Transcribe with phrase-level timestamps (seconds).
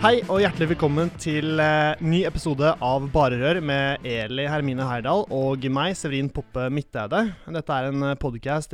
[0.00, 5.26] Hei og hjertelig velkommen til eh, ny episode av Bare Rør med Eli Hermine Heyerdahl
[5.36, 7.20] og meg, Severin Poppe Midteide.
[7.52, 8.72] Dette er en podkast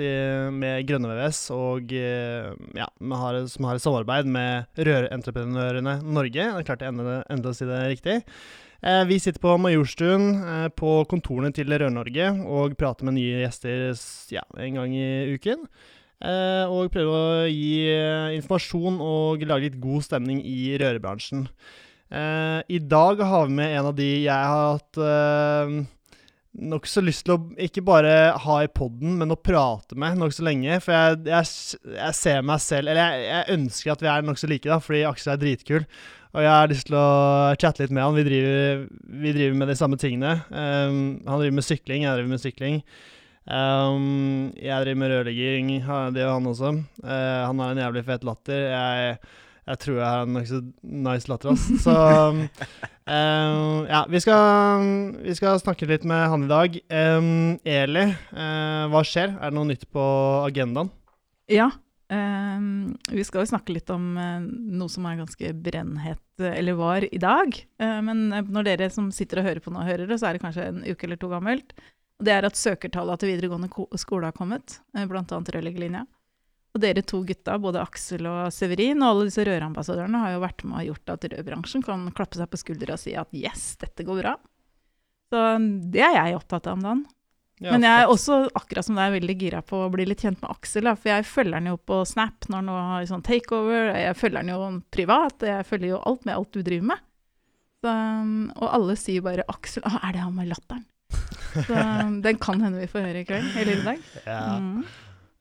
[0.54, 2.46] med Grønne VVS og eh,
[2.78, 2.86] ja,
[3.24, 6.46] har, som har et samarbeid med Rørentreprenørene Norge.
[6.46, 8.16] Det er klart jeg endelig å si det riktig.
[8.86, 13.96] Eh, vi sitter på Majorstuen eh, på kontorene til Rør-Norge og prater med nye gjester
[14.30, 15.66] ja, en gang i uken.
[16.24, 21.44] Eh, og prøve å gi eh, informasjon og lage litt god stemning i rørebransjen.
[22.08, 25.00] Eh, I dag har vi med en av de jeg har hatt
[26.56, 28.12] nokså lyst til å ikke bare
[28.46, 30.78] ha i poden, men å prate med nokså lenge.
[30.80, 31.50] For jeg, jeg,
[31.98, 35.02] jeg, ser meg selv Eller jeg, jeg ønsker at vi er nokså like, da, fordi
[35.08, 35.84] Aksel er dritkul.
[36.36, 37.10] Og jeg har lyst til å
[37.60, 38.16] chatte litt med han.
[38.16, 38.80] Vi driver,
[39.20, 40.34] vi driver med de samme tingene.
[40.48, 42.80] Um, han driver med sykling, jeg driver med sykling.
[43.46, 45.68] Um, jeg driver med rørlegging,
[46.14, 46.72] det gjør han også.
[47.04, 48.64] Uh, han har en jævlig fet latter.
[48.72, 49.20] Jeg,
[49.70, 50.60] jeg tror jeg har en nokså
[51.06, 51.68] nice latter, ass.
[51.84, 52.42] Så um,
[53.94, 54.90] ja, vi skal,
[55.22, 56.78] vi skal, snakke litt med han i dag.
[56.90, 59.38] Um, Eli, uh, hva skjer?
[59.38, 60.06] Er det noe nytt på
[60.46, 60.90] agendaen?
[61.46, 61.70] Ja.
[62.06, 67.18] vi skal jo snakke litt om uh, noe som er ganske brennhet, eller var, i
[67.22, 67.54] dag.
[67.78, 70.66] men når dere som sitter og hører på nå, hører det, så er det kanskje
[70.66, 71.72] en uke eller to gammelt.
[72.22, 75.24] Det er at søkertallene til videregående skole har kommet, eh, bl.a.
[75.24, 76.06] Rødleggerlinja.
[76.76, 80.64] Og dere to gutta, både Aksel og Severin, og alle disse rørambassadørene, har jo vært
[80.68, 84.04] med og gjort at rødbransjen kan klappe seg på skuldra og si at yes, dette
[84.04, 84.34] går bra.
[85.32, 85.44] Så
[85.92, 87.04] det er jeg opptatt av om dagen.
[87.64, 90.42] Ja, Men jeg er også, akkurat som deg, veldig gira på å bli litt kjent
[90.42, 90.84] med Aksel.
[90.84, 93.94] Da, for jeg følger han jo på Snap når han har sånn takeover.
[93.96, 95.46] Jeg følger han jo privat.
[95.48, 97.06] Jeg følger jo alt med alt du driver med.
[97.80, 97.94] Så,
[98.60, 100.84] og alle sier bare 'Aksel, å, er det han med latteren?'
[101.56, 101.74] Så
[102.24, 104.08] den kan hende vi får høre i kveld, eller i dag.
[104.26, 104.40] Ja.
[104.60, 104.82] Mm.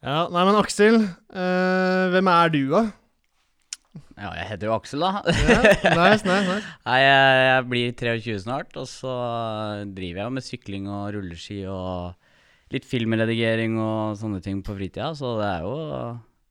[0.06, 0.20] ja.
[0.31, 2.84] Nei, men Aksel, øh, hvem er du, da?
[4.16, 5.24] Ja, jeg heter jo Aksel, da.
[5.28, 5.58] ja,
[5.96, 6.62] nice, nice, nice.
[6.88, 9.16] Nei, jeg, jeg, blir 23 snart, og så
[9.98, 12.16] driver jeg med sykling og rulleski og
[12.74, 15.76] litt filmredigering og sånne ting på fritida, så det er jo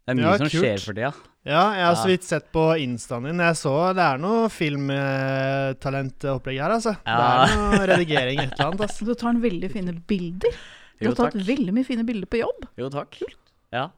[0.04, 0.60] det er mye ja, som kult.
[0.60, 1.10] skjer for tida.
[1.10, 3.40] Ja, jeg har så vidt sett på instaen din.
[3.44, 6.92] Jeg så det er noe filmtalentopplegg her, altså.
[7.04, 7.16] Ja.
[7.20, 8.82] Det er noe redigering et eller annet.
[8.86, 9.00] Altså.
[9.04, 10.52] Du tar en veldig fine bilder.
[11.00, 12.60] Du har tatt veldig mye fine bilder på jobb.
[12.80, 13.10] Jo, takk.
[13.20, 13.40] Kult.
[13.74, 13.88] Ja.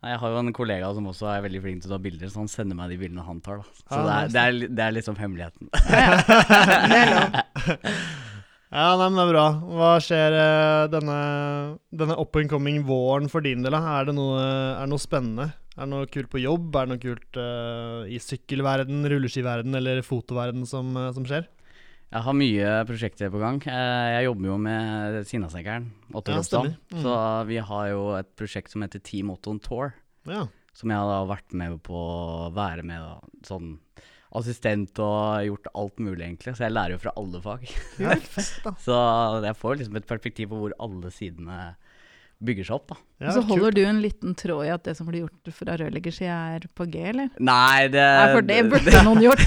[0.00, 2.40] Jeg har jo en kollega som også er veldig flink til å ta bilder, så
[2.40, 3.56] han sender meg de bildene han tar.
[3.60, 3.66] Da.
[3.84, 5.64] Så ja, det, er, det, er, det, er, liksom hemmeligheten.
[5.92, 6.10] Ja,
[6.90, 7.26] det lov.
[8.70, 9.46] Ja, nei, men det er bra.
[9.66, 11.14] Hva skjer uh, denne,
[11.90, 13.74] denne up and coming våren for din del?
[13.74, 15.48] Er det, noe, er det noe spennende?
[15.74, 16.68] Er det noe kult på jobb?
[16.78, 21.48] Er det noe kult uh, i sykkelverden, rulleskiverden eller fotoverden som, uh, som, skjer?
[22.10, 23.58] Jeg har mye prosjekter på gang.
[23.66, 26.70] Jeg jobber jo med Sinnasekkeren, Otto ja, Ropstad.
[26.94, 27.02] Mm.
[27.02, 27.18] Så
[27.50, 29.92] vi har jo et prosjekt som heter Team Otto on Tour.
[30.30, 30.46] Ja.
[30.78, 33.76] Som jeg har vært med på å være med sånn
[34.38, 36.54] assistent og gjort alt mulig, egentlig.
[36.56, 37.68] Så jeg lærer jo fra alle fag.
[37.98, 38.74] Ja, fett, da.
[38.78, 38.98] så
[39.44, 41.62] jeg får liksom et perspektiv på hvor alle sidene
[42.40, 42.96] bygger seg opp, da.
[43.20, 43.76] Ja, så holder kult.
[43.76, 47.02] du en liten tråd i at det som blir gjort fra rørleggersida er på G,
[47.10, 47.28] eller?
[47.36, 49.44] Nei, det Nei, For det burde noen gjort.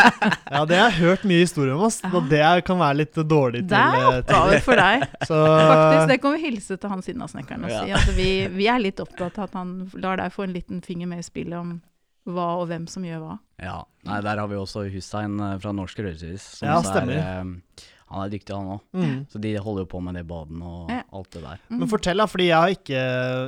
[0.56, 2.00] ja, det har jeg hørt mye historier om, ass.
[2.10, 5.06] Og det kan være litt dårlig til Det er oppgave for deg.
[5.30, 7.84] Så, Faktisk, det kan vi hilse til han Sinnasnekkeren og ja.
[7.84, 7.94] si.
[8.00, 11.10] At vi, vi, er litt opptatt av at han lar deg få en liten finger
[11.14, 11.76] med i spillet om
[12.24, 13.40] hva og hvem som gjør hva.
[13.62, 16.46] Ja, Nei, Der har vi også Hussein eh, fra Norsk Rødhus.
[16.64, 17.18] Ja, stemmer.
[17.18, 18.82] Er, eh, han er dyktig, han òg.
[18.94, 19.14] Mm.
[19.32, 21.00] Så de holder jo på med det baden og ja.
[21.16, 21.62] alt det der.
[21.66, 21.78] Mm.
[21.80, 23.00] Men fortell, da, fordi jeg har ikke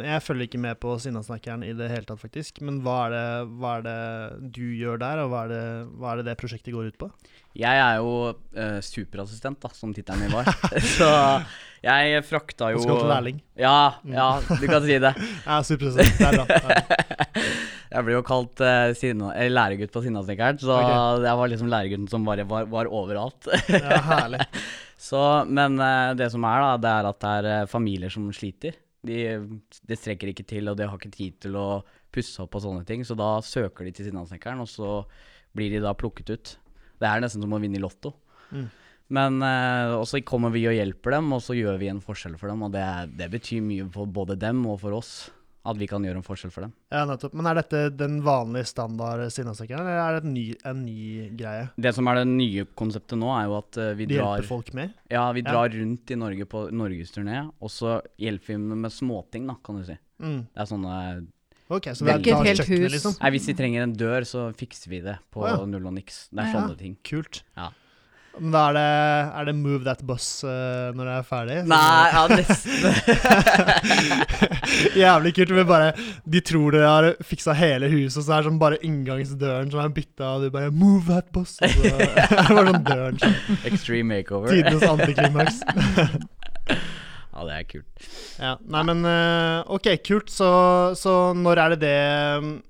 [0.07, 2.63] Jeg følger ikke med på Sinnasnakkeren i det hele tatt, faktisk.
[2.67, 3.27] Men hva er, det,
[3.61, 3.99] hva er det
[4.57, 5.63] du gjør der, og hva er det,
[6.01, 7.11] hva er det det prosjektet går ut på?
[7.57, 10.51] Jeg er jo uh, superassistent, da, som tittelen min var.
[10.99, 11.13] så
[11.87, 13.41] jeg frakta jo Du skal til lærling?
[13.61, 15.15] Ja, ja, du kan si det.
[15.47, 16.19] jeg er superassistent.
[16.19, 17.57] Det er bra.
[17.97, 21.23] Jeg blir jo kalt uh, sinna, læregutt på Sinnasnekkeren, så okay.
[21.25, 23.49] jeg var liksom læregutten som bare var, var overalt.
[23.73, 24.45] ja, herlig.
[24.97, 25.21] Så,
[25.53, 28.77] men uh, det som er, da, det er at det er uh, familier som sliter.
[29.07, 29.19] De,
[29.87, 31.67] de strekker ikke til, og de har ikke tid til å
[32.13, 33.05] pusse opp og sånne ting.
[33.05, 34.99] Så da søker de til Sinnasnekkeren, og så
[35.57, 36.55] blir de da plukket ut.
[37.01, 38.15] Det er nesten som å vinne i Lotto.
[38.51, 38.67] Mm.
[39.17, 42.51] Men uh, også kommer vi og hjelper dem, og så gjør vi en forskjell for
[42.51, 42.65] dem.
[42.67, 42.87] Og det,
[43.21, 45.15] det betyr mye for både dem og for oss.
[45.67, 46.75] At vi kan gjøre en forskjell for dem.
[46.95, 47.35] Ja, nettopp.
[47.37, 51.69] Men er dette den vanlige standard Sinnasekken, eller er det ny, en ny greie?
[51.77, 54.51] Det som er det nye konseptet nå, er jo at uh, vi De drar hjelper
[54.51, 54.95] folk med?
[55.13, 55.81] Ja, vi drar ja.
[55.81, 59.99] rundt i Norge på norgesturné, og så hjelper vi med, småting, da, kan du si.
[60.23, 60.45] Mm.
[60.53, 60.99] Det er sånne
[61.67, 62.93] Ok, Så det er ikke et helt hus?
[62.95, 63.17] Liksom.
[63.19, 65.65] Nei, Hvis vi trenger en dør, så fikser vi det på oh, ja.
[65.67, 66.29] null og niks.
[66.31, 66.95] Det er sånne ting.
[67.07, 67.41] Kult.
[67.59, 67.73] Ja.
[68.37, 68.89] Men da er det,
[69.41, 71.57] er det Move That Bus uh, når det er ferdig?
[71.71, 72.91] Nei, ja, nesten.
[75.03, 75.55] Jævlig kult.
[75.57, 75.93] Men bare,
[76.29, 79.81] de tror dere har fiksa hele huset, og så er det sånn bare inngangsdøren som
[79.85, 81.57] er bytta, og du bare Move that bus!
[81.63, 83.41] Og så er det bare sånn døren sånn.
[83.73, 84.53] Extreme makeover.
[84.53, 85.65] Tidenes antiklimaks.
[87.37, 88.05] Ja, det er kult.
[88.41, 90.31] Ja, Nei, men uh, OK, kult.
[90.33, 90.47] Så,
[90.97, 91.99] så, når er det det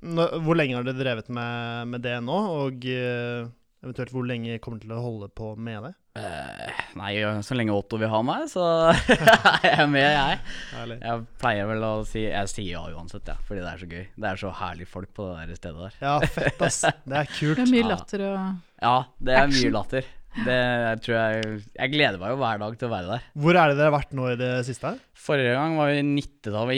[0.02, 2.40] når, Hvor lenge har dere drevet med, med det nå?
[2.64, 3.46] Og uh,
[3.86, 5.92] Eventuelt hvor lenge kommer du til å holde på med det?
[6.16, 7.12] Uh, nei,
[7.46, 10.40] så lenge Otto vil ha meg, så er jeg med, jeg.
[10.72, 10.96] Herlig.
[11.04, 14.04] Jeg pleier vel å si Jeg sier ja uansett, ja, fordi det er så gøy.
[14.16, 15.98] Det er så herlige folk på det der stedet der.
[16.02, 16.82] Ja, fett, ass.
[17.06, 17.60] Det er kult.
[17.60, 18.38] Det er mye latter og
[18.82, 19.60] Ja, det er action.
[19.60, 20.12] mye latter.
[20.36, 20.60] Det
[21.00, 23.28] tror jeg Jeg gleder meg jo hver dag til å være der.
[23.40, 24.96] Hvor er det dere har vært nå i det siste?
[25.26, 26.72] Forrige gang var vi i Nittedal,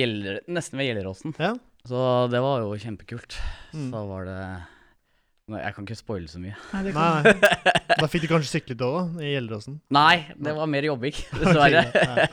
[0.46, 1.34] nesten ved Gjelleråsen.
[1.40, 1.55] Ja.
[1.88, 3.38] Så det var jo kjempekult.
[3.72, 3.88] Mm.
[3.94, 4.43] Så var det
[5.48, 6.56] Nei, jeg kan ikke spoile så mye.
[6.74, 7.32] Nei, nei,
[7.88, 9.78] Da fikk du kanskje syklet òg, i Gjelleråsen?
[9.96, 11.84] Nei, det var mer jobbing, dessverre.
[11.88, 12.26] okay,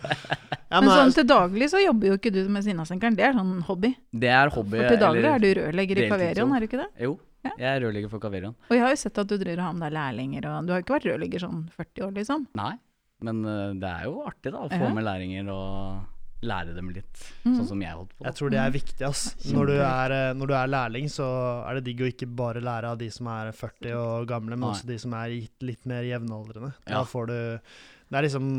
[0.66, 3.38] ja, men, men sånn til daglig så jobber jo ikke du med Sinnasenkeren, det er
[3.38, 3.94] sånn hobby?
[4.12, 4.82] Det er hobby.
[4.82, 6.90] For til daglig er du rørlegger i Kaverion, er du ikke det?
[7.06, 7.14] Jo,
[7.48, 7.54] ja.
[7.54, 8.58] jeg er rørlegger for Kaverion.
[8.68, 10.76] Og jeg har jo sett at du driver og har med deg lærlinger, og du
[10.76, 12.44] har jo ikke vært rørlegger sånn 40 år, liksom?
[12.60, 12.74] Nei,
[13.30, 14.92] men uh, det er jo artig da, å få ja.
[14.98, 16.04] med lærlinger og
[16.46, 17.54] lære dem litt, mm.
[17.56, 18.26] sånn som jeg holdt på.
[18.28, 19.06] Jeg tror det er viktig.
[19.08, 19.24] ass.
[19.50, 21.28] Når du er, eh, når du er, lærling, så
[21.64, 24.68] er det digg å ikke bare lære av de som er 40 og gamle, men
[24.68, 24.74] Nei.
[24.74, 26.74] også de som er litt mer jevnaldrende.
[26.86, 27.00] Ja.
[27.00, 27.38] Da får du
[28.06, 28.50] Det er liksom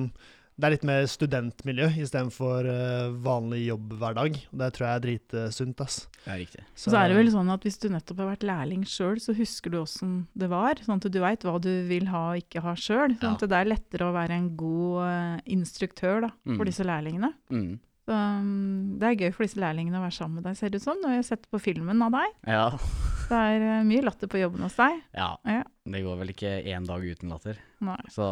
[0.56, 4.38] det er litt mer studentmiljø istedenfor uh, vanlig jobbhverdag.
[4.56, 5.82] Det tror jeg er dritsunt.
[5.84, 5.98] ass.
[6.22, 6.62] Det er riktig.
[6.72, 9.34] Så, så, er det vel sånn at hvis du nettopp har vært lærling sjøl, så
[9.36, 10.80] husker du åssen det var.
[10.86, 13.18] Sånn at du veit hva du vil ha og ikke ha sjøl.
[13.18, 13.36] Sånn ja.
[13.36, 16.70] at det er lettere å være en god uh, instruktør da, for mm.
[16.70, 17.30] disse lærlingene.
[17.52, 17.68] Mm.
[18.06, 20.80] Så, um, det er gøy for disse lærlingene å være sammen med deg, ser det
[20.80, 21.04] ut som.
[21.04, 22.40] Når jeg har sett på filmen av deg.
[22.48, 22.70] Ja.
[23.26, 25.00] Det er uh, mye latter på jobben hos deg.
[25.18, 25.32] Ja.
[25.50, 25.62] ja.
[25.90, 27.58] Det går vel ikke én dag uten latter.
[27.82, 27.98] Nei.
[28.14, 28.28] Så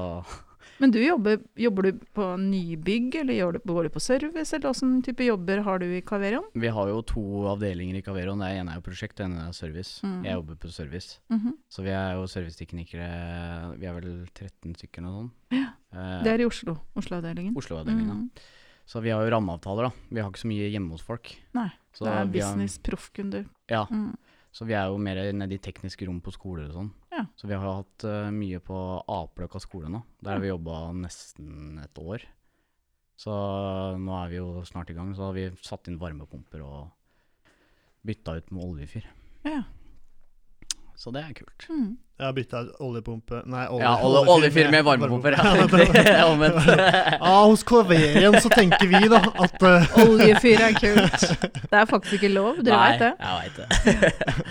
[0.82, 5.26] men du jobber, jobber, du på nybygg, eller går du på service, eller hvilken type
[5.26, 6.48] jobber har du i Caverion?
[6.54, 7.22] Vi har jo to
[7.52, 8.42] avdelinger i Caverion.
[8.42, 10.00] Den ene er jo prosjekt, den ene er service.
[10.06, 10.24] Mm.
[10.26, 11.20] Jeg jobber på service.
[11.30, 11.54] Mm -hmm.
[11.68, 15.32] Så vi er jo serviceteknikere, vi er vel 13 stykker eller noe sånt.
[15.50, 15.70] Ja.
[15.92, 16.76] Eh, det er i Oslo?
[16.96, 17.56] Oslo-avdelingen?
[17.56, 18.30] Oslo-avdelingen, mm.
[18.86, 19.90] Så vi har jo rammeavtaler, da.
[20.10, 21.36] Vi har ikke så mye hjemme hos folk.
[21.54, 23.46] Nei, så det er business, proffkunder.
[23.70, 23.86] Ja.
[23.90, 24.14] Mm.
[24.54, 26.90] Så vi er jo mer nede i tekniske rom på skoler og sånn.
[27.14, 27.26] Ja.
[27.38, 28.78] Så vi har hatt uh, mye på
[29.10, 30.02] Apeløkka skole nå.
[30.24, 32.24] Der har vi jobba nesten et år.
[33.16, 33.34] Så
[34.00, 35.14] nå er vi jo snart i gang.
[35.14, 36.90] Så har vi satt inn varmepumper og
[38.04, 39.06] bytta ut med oljefyr.
[39.46, 39.62] Ja.
[40.96, 41.66] Så det er kult.
[41.70, 41.96] Mm.
[42.14, 45.34] Jeg har bytta oljepumpe Nei, olje, ja, olje, oljefyr med varmepumper.
[45.34, 46.68] Ja, omvendt.
[47.26, 51.26] ja, hos Klaverien så tenker vi da at uh, Oljefyr er kult.
[51.70, 53.10] Det er faktisk ikke lov, dere veit det.
[53.18, 54.46] Nei, jeg veit det.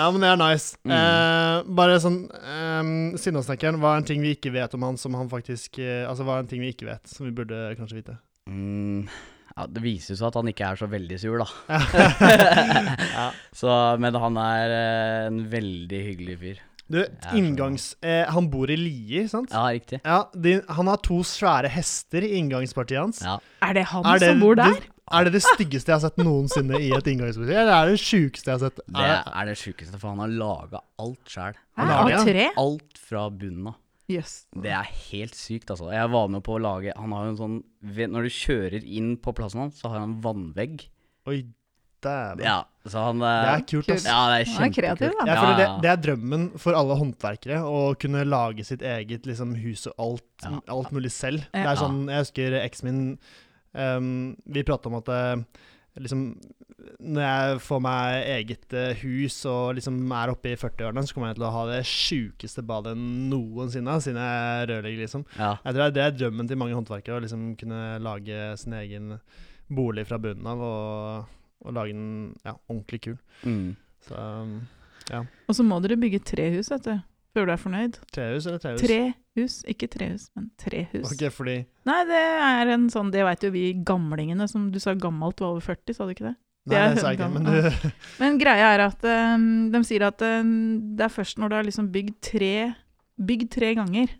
[0.00, 0.78] Ja, men det er nice.
[0.86, 0.94] Mm.
[0.96, 5.16] Eh, bare sånn um, Sinnasnekkeren, hva er en ting vi ikke vet om han som
[5.18, 8.00] han faktisk eh, Altså, hva er en ting vi ikke vet, som vi burde kanskje
[8.00, 8.16] vite?
[8.50, 9.04] Mm.
[9.56, 11.76] Ja, Det viser seg at han ikke er så veldig sur, da.
[13.18, 13.28] ja.
[13.56, 16.66] så, men han er eh, en veldig hyggelig fyr.
[16.90, 17.04] Du,
[17.38, 17.92] inngangs...
[18.02, 19.52] Eh, han bor i Lier, sant?
[19.54, 20.00] Ja, riktig.
[20.02, 23.20] Ja, de, Han har to svære hester i inngangspartiet hans.
[23.22, 23.36] Ja.
[23.62, 24.80] Er det han er det, som bor der?
[25.10, 27.50] Er det det styggeste jeg har sett noensinne i et inngangsparti?
[27.50, 28.82] Eller er det det sjukeste jeg har sett?
[28.86, 31.58] Det er det sjukeste, for han har laga alt sjæl.
[32.60, 33.78] Alt fra bunnen av.
[34.10, 34.44] Yes.
[34.50, 35.90] Det er helt sykt, altså.
[35.94, 37.58] Jeg var med på å lage Han har jo en sånn
[38.10, 40.82] Når du kjører inn på plassen hans, så har han en vannvegg.
[41.30, 41.44] Oi,
[42.02, 42.42] dæven.
[42.42, 44.06] Ja, så han Det er kult, ass.
[44.08, 45.04] Ja, det er kjempekult.
[45.20, 49.54] Ja, ja, det, det, er drømmen for alle håndverkere, å kunne lage sitt eget liksom,
[49.60, 50.58] hus og alt, ja.
[50.74, 51.46] alt mulig selv.
[51.54, 53.04] Det er sånn, Jeg husker eksen min
[53.72, 55.62] um, Vi prata om at uh,
[56.00, 56.24] liksom
[57.00, 61.30] Når jeg får meg eget uh, hus og liksom er oppe i 40-årene, så kommer
[61.30, 65.26] jeg til å ha det sjukeste badet noensinne, siden jeg er rørlegger, liksom.
[65.36, 65.54] Ja.
[65.66, 69.14] Jeg tror Det er drømmen til mange håndverkere, å liksom kunne lage sin egen
[69.70, 73.18] bolig fra bunnen av og, og lage den ja, ordentlig kul.
[73.44, 73.76] Mm.
[74.06, 74.56] Så, um,
[75.10, 75.24] ja.
[75.46, 77.09] Og så må dere bygge tre hus, vet du.
[77.30, 77.96] Før du er fornøyd.
[78.10, 78.82] Trehus eller trehus?
[78.82, 81.06] Trehus, ikke trehus, men trehus.
[81.06, 81.60] Ok, fordi...
[81.86, 85.54] Nei, det er en sånn Det veit jo vi gamlingene, som du sa gammelt var
[85.54, 86.36] over 40, sa du ikke det?
[86.70, 90.22] Nei, det sa jeg ikke, men du Men greia er at um, de sier at
[90.26, 90.50] um,
[90.98, 92.54] det er først når du har liksom bygd tre,
[93.30, 94.16] bygd tre ganger,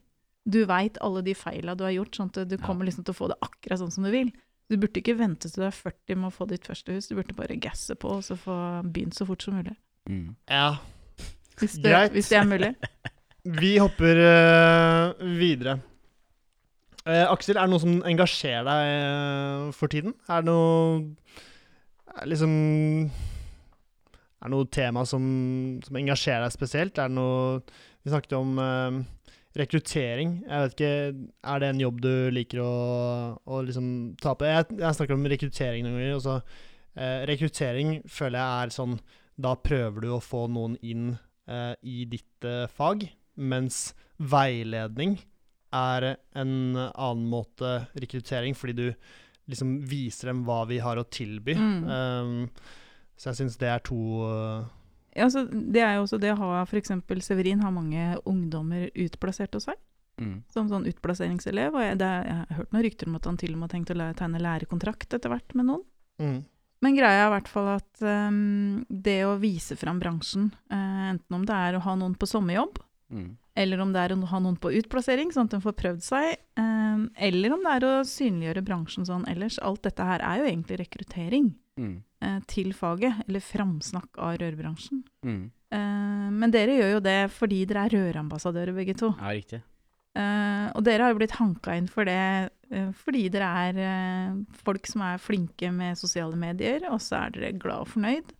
[0.51, 3.19] Du veit alle de feila du har gjort, sånn at du kommer liksom til å
[3.19, 4.31] få det akkurat sånn som du vil.
[4.71, 7.19] Du burde ikke vente til du er 40 med å få ditt første hus, du
[7.19, 9.77] burde bare gasse på og så få begynt så fort som mulig.
[10.09, 10.33] Mm.
[10.49, 10.79] Ja,
[11.61, 12.17] hvis det, greit.
[12.17, 12.73] Hvis det er mulig.
[13.61, 15.79] Vi hopper uh, videre.
[17.07, 20.13] Uh, Aksel, er det noe som engasjerer deg uh, for tiden?
[20.29, 22.53] Er det noe liksom
[23.09, 25.23] Er det noe tema som,
[25.87, 27.01] som, engasjerer deg spesielt?
[27.01, 27.63] Er det noe
[28.05, 28.61] Vi snakket om
[29.57, 30.37] rekruttering.
[30.47, 32.75] Jeg vet ikke, Er det en jobb du liker å,
[33.45, 34.47] å liksom ta på?
[34.47, 36.19] Jeg, jeg snakker om rekruttering noen ganger.
[36.19, 36.37] Også,
[36.97, 39.01] eh, rekruttering føler jeg er sånn
[39.41, 41.17] Da prøver du å få noen inn
[41.51, 43.05] eh, i ditt eh, fag,
[43.41, 43.91] mens
[44.21, 45.19] veiledning
[45.75, 48.87] er en annen måte rekruttering, fordi du
[49.51, 51.55] liksom viser dem hva vi har å tilby.
[51.59, 51.79] Mm.
[51.87, 52.35] Um,
[53.19, 54.67] så jeg syns det er to uh,
[55.17, 56.93] ja, det er jo også det å ha f.eks.
[57.27, 59.79] Severin har mange ungdommer utplassert hos seg.
[60.21, 60.43] Mm.
[60.53, 61.75] Som sånn utplasseringselev.
[61.75, 63.75] Og jeg, det, jeg, har hørt noen rykter om at han til og med har
[63.75, 65.85] tenkt å tegne lærekontrakt etter hvert med noen.
[66.21, 66.39] Mm.
[66.81, 71.37] Men greia er i hvert fall at um, det å vise fram bransjen, uh, enten
[71.37, 72.79] om det er å ha noen på sommerjobb,
[73.13, 73.27] mm.
[73.61, 76.31] eller om det er å ha noen på utplassering, sånn at de får prøvd seg,
[76.57, 80.47] um, eller om det er å synliggjøre bransjen sånn ellers Alt dette her er jo
[80.49, 81.97] egentlig rekruttering mm.
[82.25, 85.03] uh, til faget, eller framsnakk av rørbransjen.
[85.27, 85.43] Mm.
[85.71, 89.13] Uh, men dere gjør jo det fordi dere er rørambassadører begge to.
[89.21, 89.61] Ja, riktig.
[90.11, 92.51] Og dere har jo blitt hanka inn for det
[93.03, 97.57] fordi dere er uh, folk som er flinke med sosiale medier, og så er dere
[97.59, 98.37] glad og fornøyd.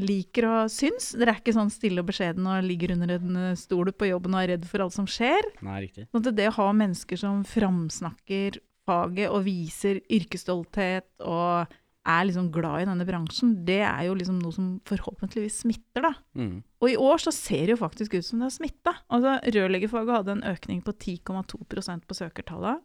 [0.00, 1.10] liker å synes.
[1.18, 4.40] Dere er ikke sånn stille og beskjeden og ligger under en stol på jobben og
[4.40, 5.44] er redd for alt som skjer.
[5.60, 6.06] Nei, riktig.
[6.08, 8.56] Sånn det å ha mennesker som framsnakker
[8.88, 11.76] faget og viser yrkesstolthet og
[12.08, 16.12] er liksom glad i denne bransjen, det er jo liksom noe som forhåpentligvis smitter, da.
[16.38, 16.62] Mm.
[16.80, 18.94] Og i år så ser det jo faktisk ut som det har smitta.
[19.12, 22.80] Altså, rørleggerfaget hadde en økning på 10,2% på søkertallet.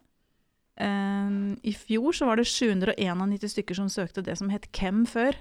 [0.80, 5.38] Um, I fjor så var det 791 stykker som søkte det som het KEM før.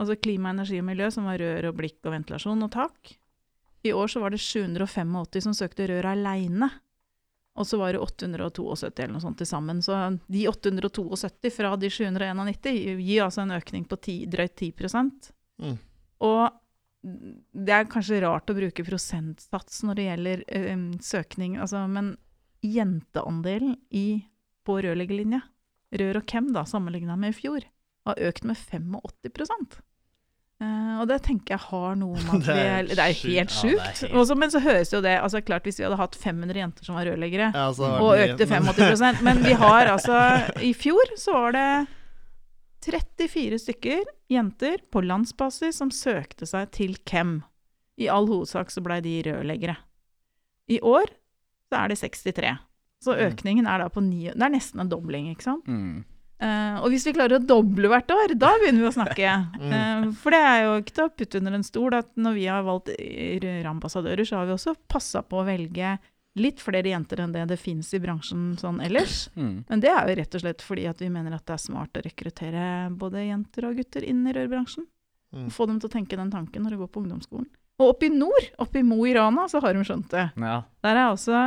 [0.00, 3.14] Altså klima, energi og miljø, som var rør og blikk og ventilasjon og tak.
[3.86, 6.70] I år så var det 785 som søkte rør aleine.
[7.56, 9.80] Og så var det 872 eller noe sånt til sammen.
[9.84, 9.96] Så
[10.28, 14.72] de 872 fra de 791 gir altså en økning på 10, drøyt 10
[15.64, 15.76] mm.
[16.26, 16.42] Og
[17.06, 20.44] det er kanskje rart å bruke prosentsats når det gjelder
[20.74, 22.16] um, søkning, altså, men
[22.66, 24.24] jenteandelen i,
[24.66, 25.42] på rørleggerlinja,
[25.96, 27.66] rør og hvem da, sammenligna med i fjor,
[28.06, 29.82] har økt med 85
[30.56, 33.98] Uh, og det tenker jeg har noe med at det er, det er helt sjukt.
[34.06, 34.30] Ja, helt...
[34.40, 37.04] men så høres jo det altså klart Hvis vi hadde hatt 500 jenter som var
[37.10, 37.66] rørleggere, ja,
[38.00, 40.16] og økte 85 Men vi har altså
[40.64, 41.66] I fjor så var det
[42.86, 47.40] 34 stykker jenter på landsbasis som søkte seg til KEM.
[48.00, 49.74] I all hovedsak så blei de rørleggere.
[50.70, 51.10] I år
[51.66, 52.54] så er det 63.
[53.04, 53.22] Så mm.
[53.28, 55.66] økningen er da på ni Det er nesten en dobling, ikke sant?
[55.68, 56.04] Mm.
[56.36, 59.36] Uh, og hvis vi klarer å doble hvert år, da begynner vi å snakke.
[59.56, 62.44] Uh, for det er jo ikke til å putte under en stol at når vi
[62.50, 62.92] har valgt
[63.44, 65.96] rørambassadører, så har vi også passa på å velge
[66.36, 69.30] litt flere jenter enn det det fins i bransjen sånn ellers.
[69.36, 69.64] Mm.
[69.70, 71.96] Men det er jo rett og slett fordi at vi mener at det er smart
[71.96, 74.84] å rekruttere både jenter og gutter inn i rørbransjen.
[75.36, 75.48] Mm.
[75.52, 77.48] Få dem til å tenke den tanken når de går på ungdomsskolen.
[77.80, 80.28] Og oppe i nord, oppe i Mo i Rana, så har de skjønt det.
[80.40, 80.60] Ja.
[80.84, 81.40] Der er altså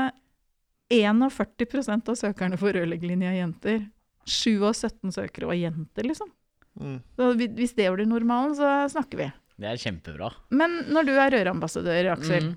[0.89, 3.83] 41% av søkerne for rørleggerlinja jenter.
[4.29, 6.31] 7 av 17 søkere var jenter, liksom.
[6.79, 6.97] Mm.
[7.15, 9.29] Så hvis det blir normalen, så snakker vi.
[9.59, 10.31] Det er kjempebra.
[10.55, 12.53] Men når du er rørambassadør, Aksel,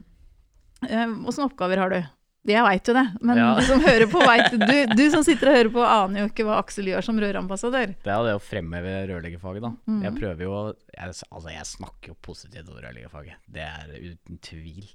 [0.85, 1.23] mm.
[1.27, 2.03] åssen oppgaver har du?
[2.47, 3.51] Jeg veit jo det, men ja.
[3.55, 6.47] du som hører på, vet du, du som sitter og hører på, aner jo ikke
[6.49, 7.93] hva Aksel gjør som rørambassadør.
[8.03, 9.71] Det er jo det å fremheve rørleggerfaget, da.
[9.87, 10.01] Mm.
[10.09, 13.39] Jeg prøver jo jeg, Altså, jeg snakker jo positivt om rørleggerfaget.
[13.47, 14.91] Det er uten tvil.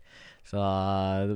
[0.47, 0.61] Så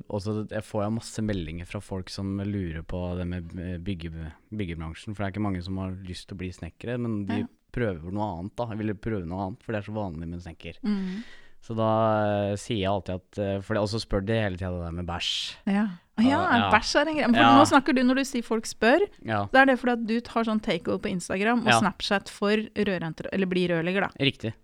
[0.08, 3.51] også jeg får jeg masse meldinger fra folk som lurer på det med
[3.84, 5.12] bygge, byggebransjen.
[5.12, 7.50] For det er ikke mange som har lyst til å bli snekkere, men de ja.
[7.75, 8.70] prøver noe annet, da.
[8.72, 10.80] Jeg ville prøve noe annet, for det er så vanlig med snekker.
[10.88, 11.25] Mm.
[11.62, 14.72] Så da uh, sier jeg alltid at for det, Og så spør de hele tida
[14.74, 15.34] det der med bæsj.
[15.70, 15.86] Ja,
[16.22, 16.72] ja, ja.
[16.72, 17.30] bæsj er en greie.
[17.36, 17.51] For ja.
[17.60, 19.44] nå snakker du, når du sier folk spør, ja.
[19.51, 23.51] da er det fordi at du har sånn takeover på Instagram og Snapchat for eller
[23.51, 24.24] blir rørlegger, da.
[24.24, 24.56] Riktig.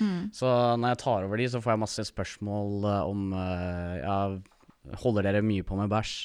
[0.00, 0.30] Mm.
[0.34, 0.48] Så
[0.80, 4.18] når jeg tar over de, så får jeg masse spørsmål uh, om ja,
[5.04, 6.16] holder dere mye på med bæsj?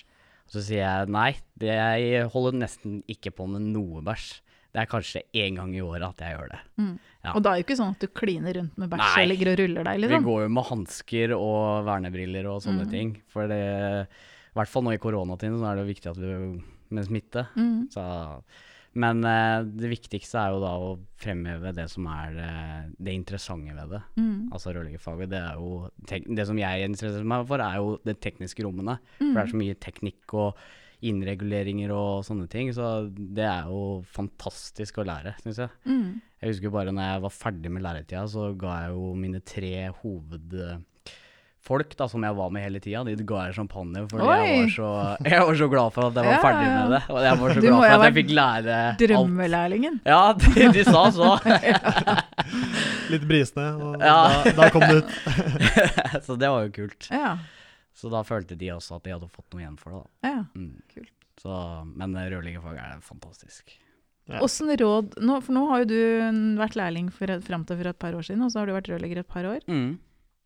[0.54, 4.34] Så sier jeg nei, det, jeg holder nesten ikke på med noe bæsj.
[4.74, 6.60] Det er kanskje én gang i året at jeg gjør det.
[6.82, 6.94] Mm.
[7.24, 7.34] Ja.
[7.38, 9.60] Og da er jo ikke sånn at du kliner rundt med bæsj og ligger og
[9.62, 10.24] ruller deg, liksom?
[10.24, 11.60] Vi går jo med hansker og
[11.90, 12.94] vernebriller og sånne mm.
[12.94, 13.12] ting.
[13.30, 13.60] For det,
[14.10, 16.34] i hvert fall nå i koronatiden så er det jo viktig at vi
[16.94, 17.46] med smitte.
[17.54, 17.78] Mm.
[17.94, 18.04] Så,
[19.00, 23.74] Men uh, det viktigste er jo da å fremheve det som er uh, det interessante
[23.74, 24.04] ved det.
[24.20, 24.52] Mm.
[24.54, 25.32] Altså rørleggerfaget.
[25.34, 29.00] Det er jo Det som jeg interesserer meg for, er jo det tekniske rommene.
[29.18, 29.26] Mm.
[29.26, 30.64] For det er så mye teknikk og
[31.04, 32.70] innreguleringer og sånne ting.
[32.76, 35.74] Så det er jo fantastisk å lære, syns jeg.
[35.90, 36.22] Mm.
[36.44, 39.76] Jeg husker bare når jeg var ferdig med læretida, så ga jeg jo mine tre
[40.04, 40.58] hoved
[41.63, 44.72] folk da, som jeg var med hele tida, de ga jeg champagne fordi jeg var,
[44.75, 44.89] så,
[45.32, 47.01] jeg var, så, glad for at jeg var ja, ferdig med det.
[47.08, 49.03] Og jeg var så glad for at jeg fikk lære alt.
[49.03, 50.00] Drømmelærlingen.
[50.08, 51.32] Ja, de, de sa så.
[53.13, 54.20] Litt brisende, og ja.
[54.43, 55.17] da, da, kom det ut.
[56.25, 57.10] så det var jo kult.
[57.12, 57.36] Ja.
[57.93, 60.03] Så da følte de også at de hadde fått noe igjen for det.
[60.03, 60.34] Da.
[60.34, 60.75] Ja, mm.
[60.96, 61.13] kult.
[61.41, 61.58] Så,
[61.96, 63.75] men rørleggerfag er fantastisk.
[64.39, 64.77] Åssen ja.
[64.79, 68.24] råd nå, For nå har jo du vært lærling fram til for et par år
[68.24, 69.63] siden, og så har du vært rørlegger et par år.
[69.67, 69.98] Mm.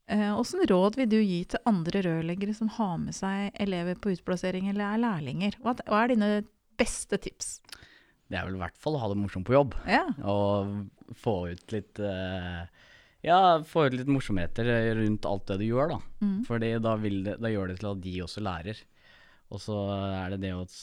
[0.07, 4.13] Åssen eh, råd vil du gi til andre rørleggere som har med seg elever på
[4.15, 5.57] utplassering eller er lærlinger?
[5.63, 6.29] Hva, hva er dine
[6.79, 7.57] beste tips?
[8.27, 9.75] Det er vel i hvert fall å ha det morsomt på jobb.
[9.87, 10.05] Ja.
[10.23, 12.63] Og få ut litt eh,
[13.27, 15.99] Ja, få ut litt morsomheter rundt alt det du gjør, da.
[16.23, 16.37] Mm.
[16.47, 18.83] For da, da, gjør det til at de også lærer.
[19.51, 20.75] Og så er det det at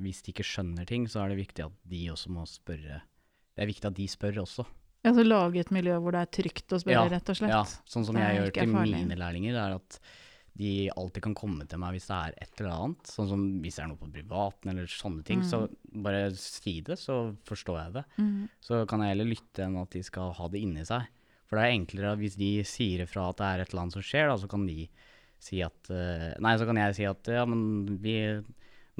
[0.00, 3.00] hvis de ikke skjønner ting, så er det viktig at de også må spørre.
[3.52, 4.64] Det er viktig at de spør også.
[5.02, 7.54] Ja, så Lage et miljø hvor det er trygt å spørre, ja, rett og slett.
[7.54, 9.98] Ja, sånn som jeg gjør til mine lærlinger, er at
[10.60, 13.08] de alltid kan komme til meg hvis det er et eller annet.
[13.08, 15.40] Sånn som hvis det er noe på privaten eller sånne ting.
[15.42, 15.48] Mm.
[15.48, 15.62] Så
[16.04, 17.18] bare si det, så
[17.48, 18.04] forstår jeg det.
[18.20, 18.36] Mm.
[18.62, 21.08] Så kan jeg heller lytte enn at de skal ha det inni seg.
[21.48, 24.04] For det er enklere hvis de sier ifra at det er et eller annet som
[24.06, 24.86] skjer, da, så kan de
[25.42, 28.14] si at uh, Nei, så kan jeg si at ja, men vi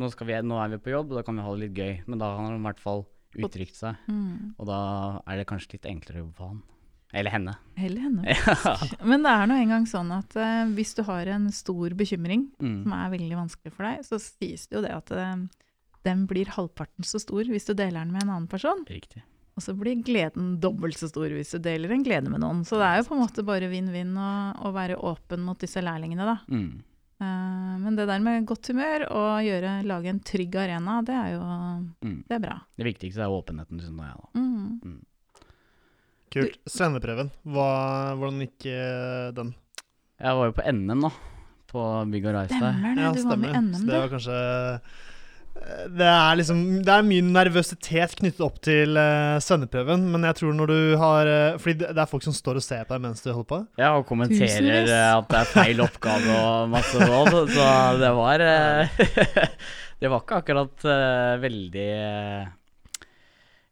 [0.00, 1.94] nå, vi, nå er vi på jobb, og da kan vi ha det litt gøy.
[2.08, 3.04] Men da kan de i hvert fall
[3.38, 3.98] uttrykt seg.
[4.10, 4.52] Mm.
[4.58, 4.82] Og da
[5.26, 6.60] er det kanskje litt enklere å jobbe for han.
[7.12, 7.56] Eller henne.
[7.76, 8.22] Eller henne.
[8.32, 8.76] Ja.
[9.04, 12.78] Men det er nå engang sånn at uh, hvis du har en stor bekymring mm.
[12.86, 15.34] som er veldig vanskelig for deg, så sies det jo det at uh,
[16.08, 18.80] den blir halvparten så stor hvis du deler den med en annen person.
[18.88, 19.24] Riktig.
[19.52, 22.62] Og så blir gleden dobbelt så stor hvis du deler en glede med noen.
[22.64, 24.30] Så det er jo på en måte bare vinn-vinn å,
[24.64, 26.38] å, være åpen mot disse lærlingene, da.
[26.48, 26.80] Mm.
[27.22, 31.28] Uh, men det der med godt humør og gjøre, lage en trygg arena, det er
[31.36, 31.42] jo
[32.02, 32.16] mm.
[32.26, 32.56] det er bra.
[32.78, 34.16] Det viktigste er åpenheten, syns jeg.
[34.18, 34.30] da.
[34.40, 34.80] Mm.
[34.82, 35.44] Mm.
[36.32, 36.56] Kult.
[36.66, 37.68] Svenneprøven, Hva,
[38.18, 39.54] hvordan gikk uh, den?
[40.22, 41.12] Jeg var jo på NM, da.
[41.72, 42.58] På Bygg og Reis der.
[42.58, 43.36] Stemmer det, ja, du stemmer.
[43.36, 44.38] var med NM, Så det var kanskje
[45.92, 50.56] det er liksom Det er mye nervøsitet knyttet opp til uh, svenneprøven, men jeg tror
[50.56, 53.22] når du har uh, Fordi det er folk som står og ser på deg mens
[53.24, 53.60] du holder på?
[53.80, 57.68] Ja, og kommenterer uh, at det er feil oppgave og masse råd, så
[58.00, 58.46] det var
[60.02, 60.84] Det var ikke akkurat
[61.38, 61.90] veldig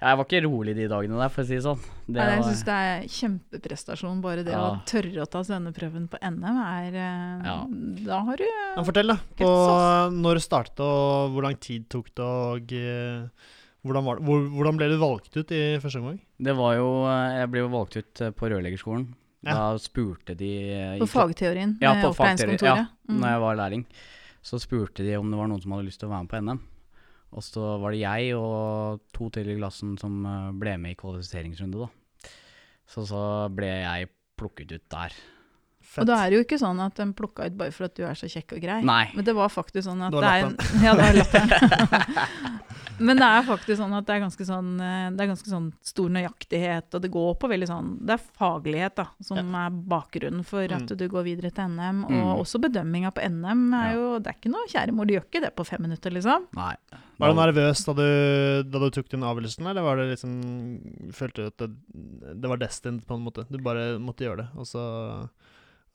[0.00, 1.80] jeg var ikke rolig de dagene der, for å si det sånn.
[2.06, 4.22] Det Nei, jeg syns det er kjempeprestasjon.
[4.24, 4.62] Bare det ja.
[4.64, 7.56] å tørre å ta svenneprøven på NM er eh, ja.
[8.06, 9.18] Da har du ja, Fortell, da.
[9.36, 9.50] På
[10.14, 13.52] når du startet og hvor lang tid tok det, og uh,
[13.84, 14.38] hvordan, var det?
[14.56, 16.16] hvordan, ble du valgt ut i første omgang?
[16.48, 19.06] Det var jo eh, Jeg ble jo valgt ut på rørleggerskolen.
[19.44, 20.54] Da spurte de
[21.00, 21.76] På fagteorien?
[21.84, 22.60] Ja, på fagteorien.
[22.64, 23.20] Ja, mm.
[23.20, 23.88] når jeg var lærling.
[24.40, 26.44] Så spurte de om det var noen som hadde lyst til å være med på
[26.48, 26.68] NM.
[27.30, 30.98] Og så var det jeg og to til i klassen som eh, ble med i
[30.98, 32.32] kvalifiseringsrunde, da.
[32.90, 33.22] Så så
[33.54, 35.14] ble jeg plukket ut der.
[35.90, 36.04] Fett.
[36.04, 38.04] Og da er det jo ikke sånn at de plukka ut bare for at du
[38.06, 38.78] er så kjekk og grei.
[38.86, 39.04] Nei.
[39.16, 41.26] Men det var faktisk sånn at det er en, Ja, det.
[43.00, 45.68] Men det er faktisk sånn at det er ganske sånn, eh, det er ganske sånn
[45.84, 49.64] stor nøyaktighet, og det går på veldig sånn Det er faglighet da, som ja.
[49.64, 50.98] er bakgrunnen for at mm.
[51.00, 52.02] du går videre til NM.
[52.06, 52.32] Og mm.
[52.42, 55.44] også bedømminga på NM er jo Det er ikke noe kjære mor, du gjør ikke
[55.46, 56.50] det på fem minutter, liksom.
[56.58, 56.74] Nei.
[57.20, 58.06] Var du nervøs da du,
[58.68, 60.34] da du tok den avgjørelsen, eller var det liksom
[61.16, 61.70] Følte du at det,
[62.44, 63.48] det var destined, på en måte?
[63.48, 64.84] Du bare måtte gjøre det, og så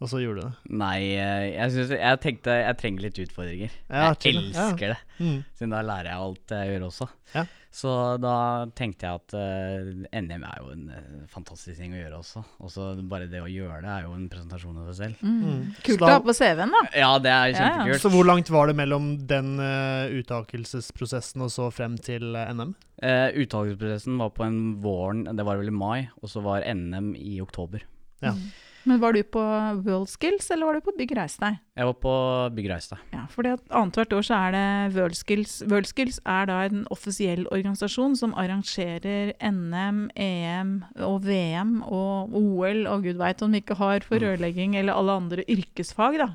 [0.03, 0.73] og så gjorde du det?
[0.75, 3.75] Nei, eh, jeg, synes, jeg tenkte jeg trenger litt utfordringer.
[3.87, 4.95] Ja, jeg elsker ja.
[4.95, 5.37] det, mm.
[5.55, 7.07] siden da lærer jeg alt jeg gjør også.
[7.35, 7.45] Ja.
[7.75, 7.91] Så
[8.23, 8.35] da
[8.71, 12.43] tenkte jeg at uh, eh, NM er jo en uh, fantastisk ting å gjøre også.
[12.63, 15.25] Også bare det å gjøre det er jo en presentasjon av seg selv.
[15.27, 15.41] Mm.
[15.43, 15.65] Mm.
[15.83, 16.83] Kult å ha på CV-en, da.
[16.95, 18.03] Ja, det er kjempekult.
[18.05, 22.71] Så hvor langt var det mellom den uh, uttakelsesprosessen og så frem til NM?
[23.03, 27.11] Uh, uttakelsesprosessen var på en våren, det var vel i mai, og så var NM
[27.19, 27.83] i oktober.
[28.23, 28.37] Ja.
[28.37, 28.47] Mm.
[28.85, 29.41] Men var du på
[29.85, 31.57] WorldSkills, eller var du på Bygg Reis deg?
[31.75, 32.13] Jeg var på
[32.53, 33.01] Bygg Reis deg.
[33.15, 35.55] Ja, for annethvert år så er det WorldSkills.
[35.71, 43.09] WorldSkills er da en offisiell organisasjon som arrangerer NM, EM og VM og OL og
[43.09, 44.27] gud veit om de ikke har for mm.
[44.27, 46.31] rørlegging eller alle andre yrkesfag, da.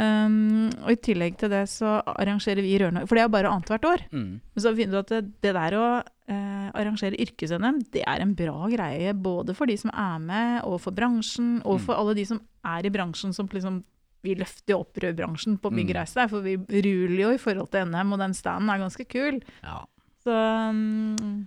[0.00, 3.84] Um, og i tillegg til det så arrangerer vi Rørnorge For det er bare annethvert
[3.84, 4.04] år.
[4.14, 4.38] Mm.
[4.40, 5.86] Men så finner du at det, det der å
[6.30, 10.80] uh, arrangere yrkes-NM, det er en bra greie både for de som er med, og
[10.84, 11.86] for bransjen, og mm.
[11.86, 13.82] for alle de som er i bransjen som liksom
[14.20, 16.32] vi løfter opp rødbransjen på byggreise, mm.
[16.32, 19.40] For vi ruler jo i forhold til NM, og den standen er ganske kul.
[19.64, 19.78] Ja.
[20.20, 21.46] Så um,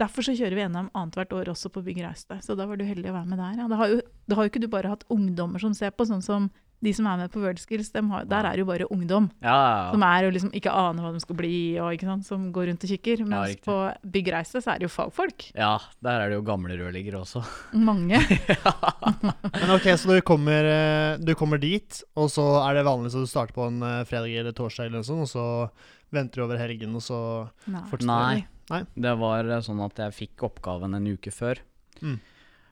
[0.00, 2.38] Derfor så kjører vi NM annethvert år også på byggreise.
[2.44, 3.58] Så da var du heldig å være med der.
[3.60, 3.68] Ja.
[3.68, 6.24] Det, har jo, det har jo ikke du bare hatt ungdommer som ser på, sånn
[6.24, 6.48] som
[6.80, 9.28] de som er med på Worldskills, har, der er jo bare ungdom.
[9.44, 9.88] Ja, ja, ja.
[9.92, 12.70] som er jo liksom ikke aner hva de skal bli, og ikke sant, som går
[12.70, 13.24] rundt og kikker.
[13.28, 13.76] Mens på
[14.14, 15.50] Byggreise så er det jo fagfolk.
[15.58, 17.44] Ja, der er det jo gamle rørleggere også.
[17.90, 18.22] Mange.
[18.22, 23.24] Men ok, Så du kommer, eh, du kommer, dit, og så er det vanlig så
[23.24, 26.46] du starter på en eh, fredag eller torsdag, eller noe sånt, og så venter du
[26.46, 27.20] over helgen, og så
[27.68, 27.84] Nei.
[27.90, 28.48] fortsetter du?
[28.70, 28.84] Nei.
[28.94, 31.60] Det var eh, sånn at jeg fikk oppgaven en uke før.
[32.00, 32.16] Mm.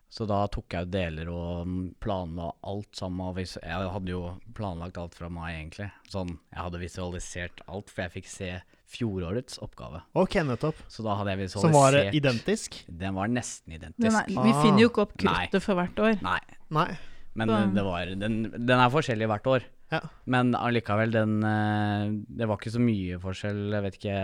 [0.08, 3.36] Så da tok jeg ut deler og planla alt sammen.
[3.36, 4.22] Jeg hadde jo
[4.56, 5.90] planlagt alt fra meg, egentlig.
[6.08, 8.50] Sånn, jeg hadde visualisert alt, for jeg fikk se
[8.88, 10.00] fjorårets oppgave.
[10.16, 10.80] Ok, nettopp.
[10.88, 12.80] Så da hadde jeg visualisert Som var identisk?
[12.88, 14.08] Den var nesten identisk.
[14.08, 14.62] Er, vi ah.
[14.64, 16.16] finner jo ikke opp kruttet for hvert år.
[16.24, 16.40] Nei.
[16.72, 16.90] Nei.
[17.38, 19.66] Men det var, den, den, er forskjellig hvert år.
[19.92, 20.00] Ja.
[20.28, 24.16] Men allikevel, den eh, Det var ikke så mye forskjell, jeg vet ikke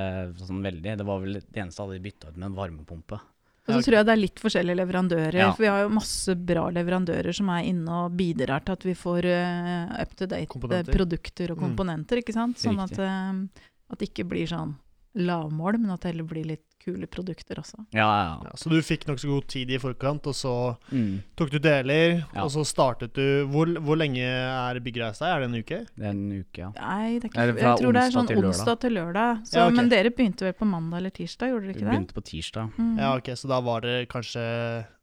[0.42, 0.96] sånn veldig.
[1.00, 3.20] Det var vel det eneste hadde bytta ut med en varmepumpe.
[3.64, 5.38] Og så tror jeg det er litt forskjellige leverandører.
[5.40, 5.50] Ja.
[5.54, 8.96] For vi har jo masse bra leverandører som er inne og bidrar til at vi
[8.98, 11.62] får uh, up to date produkter og mm.
[11.62, 12.20] komponenter.
[12.20, 12.24] Mm.
[12.24, 12.60] ikke sant?
[12.60, 14.76] Sånn at, uh, at det ikke blir sånn
[15.16, 17.80] lavmål, men at det heller blir litt kule produkter også.
[17.96, 18.52] Ja, ja, ja.
[18.60, 20.54] Så du fikk nokså god tid i forkant, og så
[20.92, 21.10] mm.
[21.38, 22.44] tok du deler, ja.
[22.44, 25.30] og så startet du Hvor, hvor lenge er byggreisa?
[25.32, 25.80] Er det en uke?
[25.94, 26.70] Det er en uke, ja.
[26.76, 29.44] Nei, det er ikke, jeg tror det er sånn til onsdag til lørdag.
[29.48, 29.78] Så, ja, okay.
[29.80, 31.88] Men dere begynte vel på mandag eller tirsdag, gjorde dere ikke det?
[31.88, 32.80] Vi begynte på tirsdag.
[32.80, 32.96] Mm.
[33.02, 34.44] Ja, ok, så da var det kanskje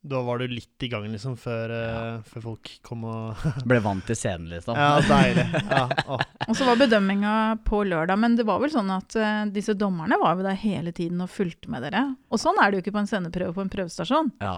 [0.02, 1.90] da var du litt i gang, liksom, før, ja.
[2.18, 4.78] uh, før folk kom og Ble vant til scenen, liksom.
[4.78, 5.46] Ja, deilig.
[5.70, 5.84] Ja,
[6.50, 7.36] og så var bedømminga
[7.68, 10.94] på lørdag, men det var vel sånn at uh, disse dommerne var jo der hele
[10.98, 12.08] tiden og fulgte med dere.
[12.34, 14.34] Og sånn er det jo ikke på en sendeprøve på en prøvestasjon.
[14.42, 14.58] Ja.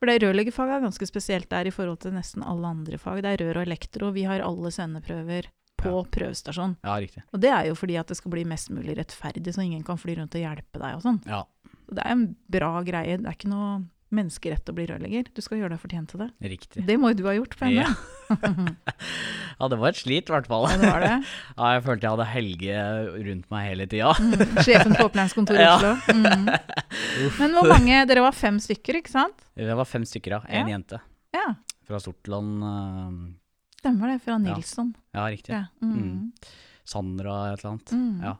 [0.00, 3.20] For det rørleggerfaget er ganske spesielt der i forhold til nesten alle andre fag.
[3.24, 4.14] Det er rør og elektro.
[4.14, 6.08] Vi har alle sendeprøver på ja.
[6.14, 6.78] prøvestasjon.
[6.86, 7.26] Ja, riktig.
[7.34, 10.00] Og det er jo fordi at det skal bli mest mulig rettferdig, så ingen kan
[10.00, 11.20] fly rundt og hjelpe deg og sånn.
[11.28, 11.42] Ja.
[11.90, 13.18] Det er en bra greie.
[13.18, 13.80] Det er ikke noe
[14.14, 15.28] menneskerett å bli rørlegger.
[15.34, 16.28] Du skal gjøre deg fortjent til det.
[16.52, 16.82] Riktig.
[16.86, 17.86] Det må jo du ha gjort på henne.
[17.86, 17.94] Ja.
[19.60, 20.66] ja, det var et slit, i hvert fall.
[20.70, 21.12] Ja, det var det.
[21.60, 22.86] ja, jeg følte jeg hadde Helge
[23.28, 24.14] rundt meg hele tida.
[24.18, 25.68] mm, sjefen på opplæringskontoret i.
[25.76, 25.92] Oslo.
[26.16, 27.30] Mm.
[27.38, 29.46] Men hvor mange Dere var fem stykker, ikke sant?
[29.54, 30.42] Det var fem stykker, ja.
[30.60, 30.98] Én jente.
[31.36, 31.46] Ja.
[31.86, 32.66] Fra Sortland.
[32.66, 34.18] Uh, Stemmer det.
[34.26, 34.90] Fra Nilsson.
[35.14, 35.62] Ja, riktig.
[35.82, 35.94] Mm.
[35.94, 36.60] mm.
[36.90, 37.92] Sandra et eller annet.
[37.94, 38.22] Mm.
[38.26, 38.36] Ja.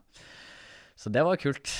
[0.99, 1.71] Så det var kult.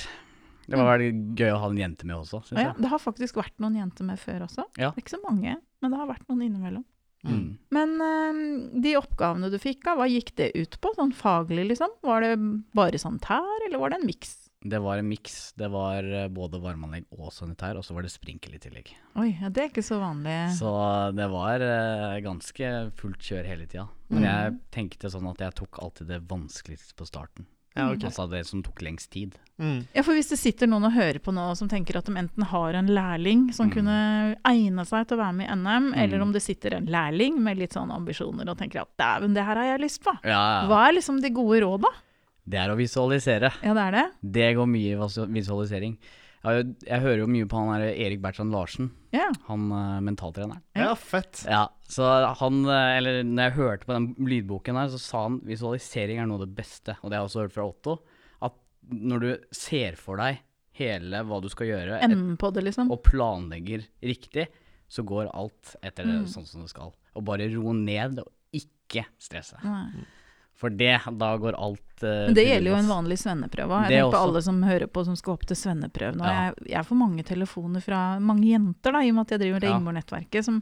[0.67, 2.83] Det var veldig gøy å ha en jente med også, Synes ja, jeg.
[2.83, 4.67] Det har faktisk vært noen jenter med før også.
[4.77, 4.91] Ja.
[4.91, 6.85] Det er ikke så mange, men det har vært noen innimellom.
[7.21, 7.57] Mm.
[7.69, 11.93] Men uh, de oppgavene du fikk, hva gikk det ut på, sånn faglig, liksom?
[12.05, 12.31] Var det
[12.77, 14.37] bare sanitær, eller var det en miks?
[14.61, 15.53] Det var en miks.
[15.57, 18.91] Det var eh, både varmeanlegg og sanitær, og så var det sprinkel i tillegg.
[19.17, 20.35] Oi, ja, det er ikke så vanlig.
[20.59, 20.69] Så
[21.17, 22.69] det var uh, ganske
[22.99, 23.87] fullt kjør hele tida.
[24.11, 24.27] Men mm.
[24.27, 27.49] jeg tenkte sånn at jeg tok alltid det vanskeligste på starten.
[27.73, 28.09] Ja, okay.
[28.09, 29.37] Altså det som tok lengst tid.
[29.61, 29.85] Mm.
[29.93, 32.45] Ja, for hvis det sitter noen og hører på nå som tenker at de enten
[32.49, 33.73] har en lærling som mm.
[33.75, 33.97] kunne
[34.49, 35.97] egne seg til å være med i NM, mm.
[36.03, 39.45] eller om det sitter en lærling med litt sånne ambisjoner og tenker at dæven, det
[39.47, 40.15] her har jeg lyst på.
[40.25, 40.63] Ja, ja.
[40.67, 41.93] Hva er liksom de gode råda?
[42.51, 43.53] Det er å visualisere.
[43.63, 44.05] Ja, det er det.
[44.39, 45.95] Det går mye i visualisering.
[46.41, 49.27] Jeg, jeg, hører jo mye på han der Erik Bertrand Larsen, ja.
[49.45, 50.63] han uh, mentaltreneren.
[50.77, 51.43] Ja, fett.
[51.45, 52.07] Ja, så
[52.39, 56.29] han, uh, eller når jeg hørte på den lydboken der, så sa han visualisering er
[56.29, 56.97] noe av det beste.
[57.01, 57.97] Og det har jeg også hørt fra Otto.
[58.41, 58.57] At
[58.89, 60.41] når du ser for deg
[60.81, 62.89] hele hva du skal gjøre, et, på det, liksom.
[62.89, 64.47] og planlegger riktig,
[64.91, 66.29] så går alt etter det mm.
[66.31, 66.95] sånn som det skal.
[67.13, 69.61] Og bare ro ned, og ikke stresse.
[69.61, 70.07] Nei.
[70.61, 73.79] For det, da går alt uh, Det gjelder jo en vanlig svenneprøve.
[73.87, 76.21] Jeg tenker på alle som hører på som skal opp til svenneprøven.
[76.21, 76.33] Ja.
[76.35, 79.63] jeg, jeg, får mange telefoner fra mange jenter, da, i og med at jeg driver
[79.63, 80.61] det Yngborg-nettverket, som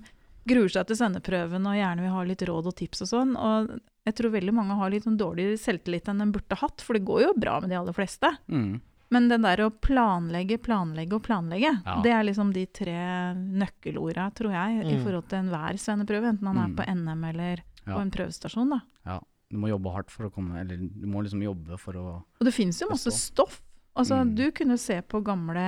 [0.49, 3.33] gruer seg til svenneprøven og gjerne vil ha litt råd og tips og sånn.
[3.35, 3.73] Og
[4.07, 7.03] jeg tror veldig mange har litt sånn dårligere selvtillit enn de burde hatt, for det
[7.09, 8.31] går jo bra med de aller fleste.
[8.47, 8.77] Mm.
[9.11, 11.97] Men den der å planlegge, planlegge og planlegge, ja.
[12.05, 12.99] det er liksom de tre
[13.35, 14.93] nøkkelorda, tror jeg, mm.
[14.93, 16.31] i forhold til enhver svenneprøve.
[16.31, 16.77] Enten man er mm.
[16.79, 17.91] på NM eller ja.
[17.91, 18.77] på en prøvestasjon.
[18.77, 18.79] da.
[19.09, 22.05] Ja du må jobbe hardt for å komme Eller du må liksom jobbe for å
[22.21, 23.61] Og det finnes jo masse stoff.
[23.97, 24.35] Altså, mm.
[24.37, 25.63] Du kunne se på gamle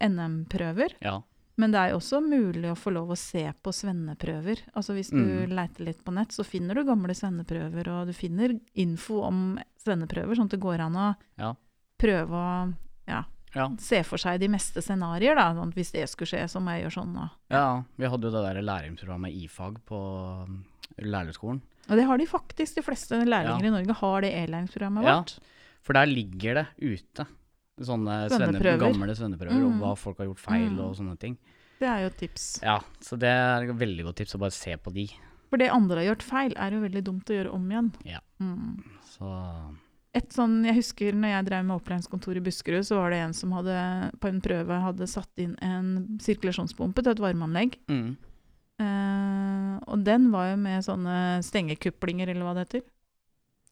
[0.00, 0.94] NM-prøver.
[1.04, 1.18] Ja.
[1.60, 4.62] Men det er jo også mulig å få lov å se på svenneprøver.
[4.72, 5.50] Altså Hvis du mm.
[5.52, 9.42] leiter litt på nett, så finner du gamle svenneprøver, og du finner info om
[9.82, 11.10] svenneprøver, sånn at det går an å
[11.42, 11.50] ja.
[12.00, 12.54] prøve å
[13.10, 13.66] ja, ja.
[13.82, 15.36] se for seg de meste scenarioer.
[15.36, 17.18] da, sånn Hvis det skulle skje, så må jeg gjøre sånn.
[17.18, 17.28] Da.
[17.52, 17.66] Ja,
[18.00, 20.00] vi hadde jo det der læringsprogrammet i-fag på
[20.46, 20.62] um,
[20.96, 21.60] lærerskolen.
[21.88, 22.76] Og det har de faktisk.
[22.76, 23.70] De fleste lærlinger ja.
[23.70, 25.36] i Norge har det e-læringsprogrammet vårt.
[25.40, 27.26] Ja, for der ligger det ute
[27.80, 29.66] sånne svenne, gamle svenneprøver mm.
[29.70, 30.80] og hva folk har gjort feil mm.
[30.84, 31.36] og sånne ting.
[31.80, 32.46] Det er jo et tips.
[32.66, 35.06] Ja, så det er et veldig godt tips å bare se på de.
[35.50, 37.88] For det andre har gjort feil, er jo veldig dumt å gjøre om igjen.
[38.06, 38.20] Ja.
[38.44, 38.82] Mm.
[39.14, 39.30] Så
[40.16, 43.34] et sånn, Jeg husker når jeg drev med opplæringskontor i Buskerud, så var det en
[43.36, 43.76] som hadde,
[44.18, 47.78] på en prøve hadde satt inn en sirkulasjonspumpe til et varmeanlegg.
[47.90, 48.16] Mm.
[48.80, 52.84] Uh, og den var jo med sånne stengekuplinger, eller hva det heter.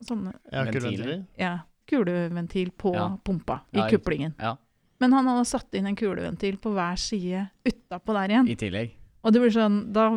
[0.05, 1.23] Sånne Ja, kuleventiler?
[1.41, 1.53] Ja.
[1.89, 3.11] Kuleventil på ja.
[3.25, 4.35] pumpa i ja, kuplingen.
[4.39, 4.57] Ja.
[5.01, 8.51] Men han hadde satt inn en kuleventil på hver side utapå der igjen.
[8.51, 8.93] I tillegg.
[9.25, 10.11] Og det blir sånn, da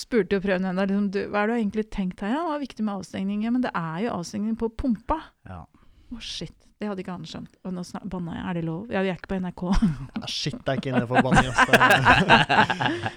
[0.00, 2.34] spurte jo prøvenemnda liksom, hva er det du egentlig tenkt her.
[2.34, 3.44] Ja, det var viktig med avstengning.
[3.46, 5.20] Ja, men det er jo avstengning på pumpa.
[5.48, 5.62] Ja.
[5.64, 6.54] Å, oh, shit.
[6.84, 7.54] Det hadde ikke han skjønt.
[7.64, 8.42] Og nå banna jeg.
[8.44, 8.80] Er det lov?
[8.92, 9.62] Ja, vi er ikke på NRK.
[10.20, 11.48] ja, shit, det er ikke inne for banning.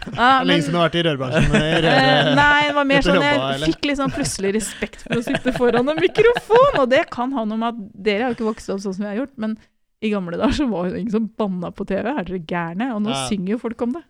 [0.08, 1.50] Det er lenge siden du har vært i rørbransjen.
[1.52, 5.54] Røre, eh, nei, det var mer sånn jeg fikk liksom plutselig respekt for å sitte
[5.58, 6.80] foran en mikrofon.
[6.80, 9.12] Og det kan ha noe med at dere har ikke vokst opp sånn som vi
[9.12, 9.36] har gjort.
[9.36, 9.60] men
[10.00, 12.06] i gamle dager så var det ingen som banna på TV.
[12.12, 12.92] Er dere gærne?
[12.94, 13.24] Og nå ja.
[13.32, 14.04] synger jo folk om det.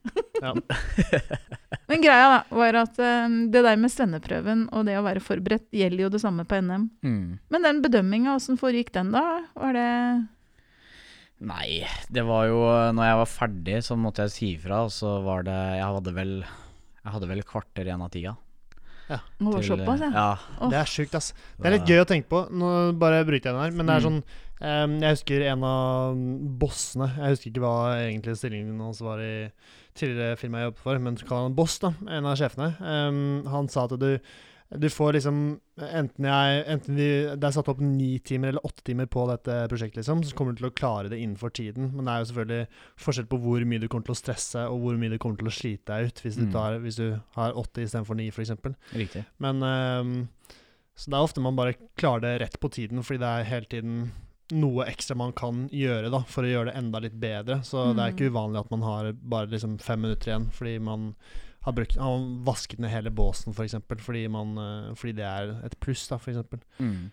[1.90, 5.70] Men greia da, var at um, det der med svenneprøven og det å være forberedt
[5.72, 6.90] gjelder jo det samme på NM.
[7.08, 7.38] Mm.
[7.54, 9.24] Men den bedømminga, åssen foregikk den da?
[9.56, 9.92] Var det
[11.48, 12.62] Nei, det var jo
[12.98, 16.14] Når jeg var ferdig, så måtte jeg si ifra, og så var det Jeg hadde
[16.16, 18.34] vel Jeg hadde vel kvarter igjen av tida.
[19.08, 19.22] Ja.
[19.40, 20.10] Til, såpass, ja.
[20.12, 20.68] ja.
[20.72, 21.32] Det er sjukt, ass.
[21.56, 22.44] Det er litt gøy å tenke på.
[22.52, 24.10] Nå bare bryter jeg den her, men det er mm.
[24.10, 26.16] sånn Um, jeg husker en av
[26.58, 27.74] bossene Jeg husker ikke hva
[28.08, 29.52] egentlig stillingen hans var i
[29.98, 31.92] tidligere firma jeg jobbet for, men kall han boss, da.
[32.10, 32.72] En av sjefene.
[32.82, 34.10] Um, han sa at du,
[34.70, 38.82] du får liksom Enten, jeg, enten vi, det er satt opp ni timer eller åtte
[38.88, 41.92] timer på dette prosjektet, liksom, så kommer du til å klare det innenfor tiden.
[41.94, 44.82] Men det er jo selvfølgelig forskjell på hvor mye du kommer til å stresse, og
[44.82, 46.42] hvor mye du kommer til å slite deg ut hvis, mm.
[46.42, 47.06] du, tar, hvis du
[47.38, 48.56] har åtte istedenfor ni, f.eks.
[48.98, 49.24] Riktig.
[49.46, 50.16] Men um,
[50.98, 53.70] Så det er ofte man bare klarer det rett på tiden, fordi det er hele
[53.70, 54.08] tiden
[54.58, 57.62] noe ekstra man kan gjøre da, for å gjøre det enda litt bedre.
[57.68, 57.94] Så mm.
[57.94, 58.34] det er ikke mm.
[58.34, 61.12] uvanlig at man har bare liksom fem minutter igjen fordi man
[61.68, 63.58] har, brukt, har vasket ned hele båsen, f.eks.
[63.58, 66.40] For eksempel, fordi, uh, fordi det er et pluss, da, f.eks.
[66.80, 67.12] Mm.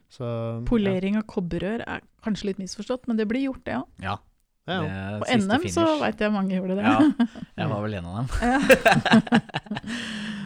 [0.69, 1.23] Polering ja.
[1.25, 3.89] av kobberrør er kanskje litt misforstått, men det blir gjort, det òg.
[4.05, 4.17] Ja.
[4.65, 4.81] Ja.
[5.21, 5.75] På NM finish.
[5.75, 6.85] så veit jeg mange gjorde det.
[6.87, 6.97] Ja,
[7.61, 8.29] jeg var vel en av dem.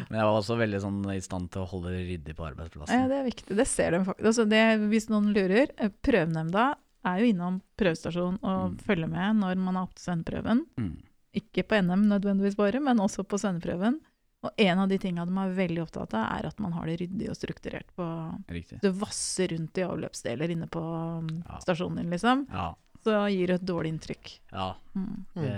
[0.08, 2.96] Men jeg var også veldig sånn i stand til å holde det ryddig på arbeidsplassen.
[2.96, 3.52] Ja, Det er viktig.
[3.60, 4.26] Det ser de faktisk.
[4.30, 6.64] Altså det, hvis noen lurer, eh, prøvenemnda
[7.08, 8.78] er jo innom prøvestasjonen og mm.
[8.88, 10.60] følger med når man har opptil sendt prøven.
[10.80, 10.96] Mm.
[11.38, 14.00] Ikke på NM nødvendigvis bare, men også på svenneprøven.
[14.46, 16.98] Og en av de tinga de er veldig opptatt av, er at man har det
[17.00, 17.88] ryddig og strukturert.
[17.98, 18.06] på
[18.54, 18.78] Riktig.
[18.84, 21.58] Du vasser rundt i avløpsdeler inne på um, ja.
[21.64, 22.44] stasjonen din, liksom.
[22.52, 22.68] Ja.
[23.02, 24.36] Så gir det et dårlig inntrykk.
[24.52, 24.68] Ja.
[24.94, 25.16] Mm.
[25.34, 25.56] Det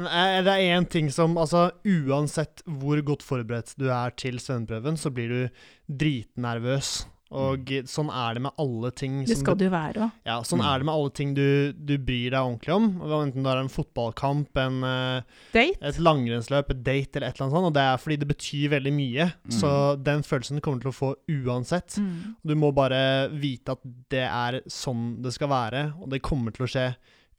[0.00, 4.96] men det er én ting som altså Uansett hvor godt forberedt du er til svenneprøven,
[4.96, 5.64] så blir du
[6.00, 7.02] dritnervøs.
[7.32, 7.88] Og mm.
[7.88, 10.18] sånn er det med alle ting Det skal du være òg.
[10.28, 10.66] Ja, sånn mm.
[10.68, 12.90] er det med alle ting du, du, bryr deg ordentlig om.
[13.18, 17.56] Enten det er en fotballkamp, en, uh, et langrennsløp, et date eller et eller annet
[17.58, 17.70] sånt.
[17.70, 19.30] Og det er fordi det betyr veldig mye.
[19.46, 19.56] Mm.
[19.60, 19.72] Så
[20.10, 21.98] den følelsen du kommer til å få uansett.
[22.02, 22.36] Mm.
[22.52, 26.66] Du må bare vite at det er sånn det skal være, og det kommer til
[26.66, 26.86] å skje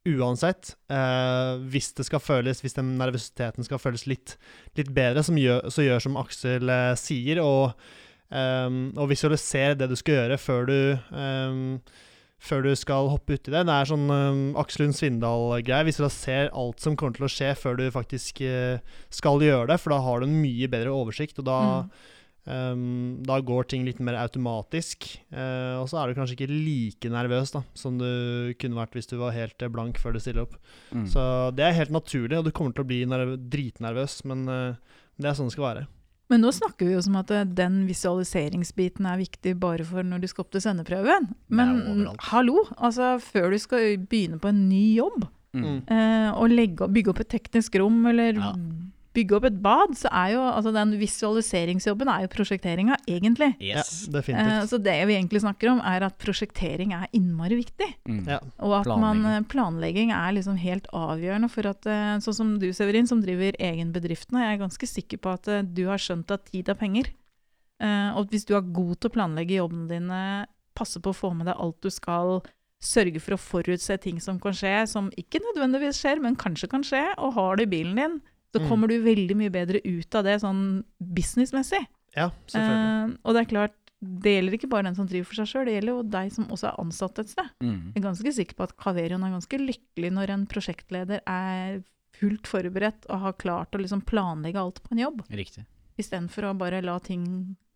[0.05, 0.75] uansett.
[0.89, 4.37] eh, hvis det skal føles, hvis den nervøsiteten skal føles litt,
[4.77, 7.71] litt bedre, gjør, så gjør som Aksel eh, sier, og,
[8.33, 10.79] um, og visualisere det du skal gjøre før du
[11.13, 11.61] um,
[12.43, 13.61] før du skal hoppe uti det.
[13.69, 15.87] Det er sånn um, Aksel Lund Svindal-greie.
[15.87, 18.81] Visualiser alt som kommer til å skje før du faktisk uh,
[19.13, 22.11] skal gjøre det, for da har du en mye bedre oversikt, og da mm
[22.43, 25.07] da går ting litt mer automatisk.
[25.31, 29.07] Uh, og så er du kanskje ikke like nervøs da som du kunne vært hvis
[29.07, 30.57] du var helt blank før du stiller opp.
[30.91, 31.07] Mm.
[31.07, 31.23] Så
[31.55, 33.03] det er helt naturlig, og du kommer til å bli
[33.53, 35.85] dritnervøs, men uh, det er sånn det skal være.
[36.33, 40.23] Men nå snakker vi jo som at eh, den visualiseringsbiten er viktig bare for når
[40.23, 41.29] du skal opp til sendeprøven.
[41.53, 45.77] Men hallo, altså før du skal begynne på en ny jobb, mm.
[45.93, 48.55] eh, og legge, bygge opp et teknisk rom eller ja
[49.13, 53.51] bygge opp et bad, så er jo altså den visualiseringsjobben er jo prosjekteringa, egentlig.
[53.61, 53.91] Yes.
[54.07, 54.63] Ja, definitivt.
[54.63, 57.89] Uh, så det vi egentlig snakker om, er at prosjektering er innmari viktig.
[58.09, 58.23] Mm.
[58.29, 58.39] Ja.
[58.59, 59.21] Og at planlegging.
[59.23, 63.21] Man, eh, planlegging er liksom helt avgjørende for at uh, Sånn som du, Severin, som
[63.23, 66.47] driver egen bedrift nå, jeg er ganske sikker på at uh, du har skjønt at
[66.49, 67.13] tid er penger.
[67.83, 70.19] og hvis du er god til å planlegge jobbene dine,
[70.77, 72.37] passe på å få med deg alt du skal,
[72.83, 76.85] sørge for å forutse ting som kan skje, som ikke nødvendigvis skjer, men kanskje kan
[76.85, 78.21] skje, og har det i bilen din,
[78.53, 78.67] så mm.
[78.69, 81.81] kommer du veldig mye bedre ut av det sånn businessmessig.
[82.13, 83.15] Ja, selvfølgelig.
[83.15, 85.65] Uh, og det er klart, det gjelder ikke bare den som driver for seg sjøl,
[85.69, 87.49] det gjelder jo deg som også er ansatt et sted.
[87.63, 87.79] Mm.
[87.93, 91.81] Jeg er ganske sikker på at Kaverion er ganske lykkelig når en prosjektleder er
[92.13, 95.23] fullt forberedt og har klart å liksom planlegge alt på en jobb.
[95.33, 95.65] Riktig.
[95.99, 97.25] Istedenfor å bare la ting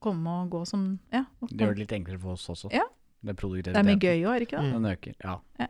[0.03, 2.69] komme og gå som ja, Det gjør det litt enklere for oss også.
[2.75, 2.85] Ja.
[3.25, 3.33] Det,
[3.65, 4.67] det er mye gøy òg, er det ikke det?
[4.67, 4.73] Mm.
[4.75, 5.37] Den øker, ja.
[5.63, 5.67] ja.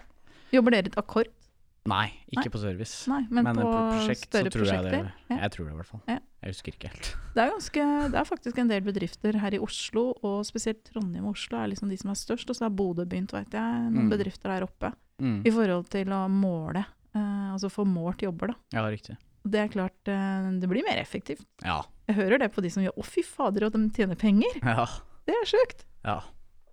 [0.52, 1.32] Jobber dere et akkord?
[1.88, 2.52] Nei, ikke Nei.
[2.52, 2.95] på service.
[3.08, 4.65] Nei, men, men på, prosjekt, større så tror?
[4.67, 5.00] Jeg, det,
[5.32, 5.38] ja.
[5.45, 6.02] jeg tror det, i hvert fall.
[6.12, 6.17] Ja.
[6.43, 7.10] Jeg husker ikke helt.
[7.38, 11.26] Det er, ganske, det er faktisk en del bedrifter her i Oslo, og spesielt Trondheim
[11.30, 12.50] og Oslo er liksom de som er størst.
[12.52, 14.12] Og så har Bodø begynt, veit jeg, noen Mm.
[14.12, 14.91] bedrifter der oppe.
[15.23, 15.39] Mm.
[15.47, 16.84] I forhold til å måle,
[17.15, 18.58] eh, altså få målt jobber, da.
[18.78, 19.15] Ja, riktig.
[19.47, 21.45] Det er klart, eh, det blir mer effektivt.
[21.63, 21.82] Ja.
[22.10, 24.60] Jeg hører det på de som gjør Å, fy fader, og de tjener penger!
[24.63, 24.86] Ja.
[25.28, 25.86] Det er sjukt!
[26.04, 26.19] ja.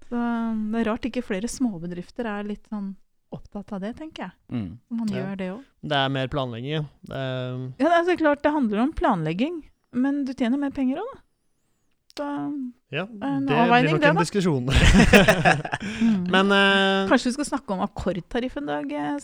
[0.05, 2.90] Så det er rart ikke flere småbedrifter er litt sånn
[3.61, 4.33] opptatt av det, tenker jeg.
[4.53, 4.71] Mm.
[4.90, 5.17] Man Ja.
[5.21, 5.61] gjør det òg.
[5.83, 6.83] Det er mer planlegging, ja.
[7.09, 9.62] Det er, Ja, det er så klart det handler om planlegging,
[9.93, 11.21] men du tjener mer penger òg, da.
[12.14, 12.27] Da,
[12.95, 14.23] ja, En det blir nok det, en da.
[14.23, 14.67] diskusjon.
[16.05, 16.29] mm.
[16.31, 19.17] Men uh, Kanskje vi skal snakke om akkordtariff en dag, eh,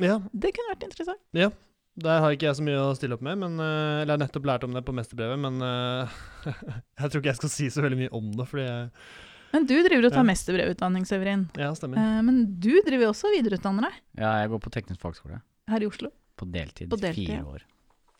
[0.00, 1.20] ja, Det kunne vært interessant.
[1.36, 1.50] Ja.
[2.00, 3.36] der har ikke jeg så mye å stille opp med.
[3.42, 5.60] Men, eh, eller jeg har nettopp lært om det på mesterbrevet, men
[7.00, 8.88] jeg tror ikke jeg skal si så veldig mye om det, fordi jeg,
[9.52, 10.28] Men du driver og tar Ja.
[10.30, 11.48] mesterbrevutdanning, Severin.
[11.58, 11.98] Ja, stemmer.
[11.98, 15.40] Eh, men du driver også og videreutdanner deg ja, jeg går på teknisk fagskole.
[15.68, 16.10] her i Oslo.
[16.38, 16.88] På deltid.
[16.90, 17.62] På deltid, Fire år.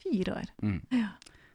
[0.03, 0.49] Fire år.
[0.63, 0.81] Mm.
[0.93, 1.09] Ja.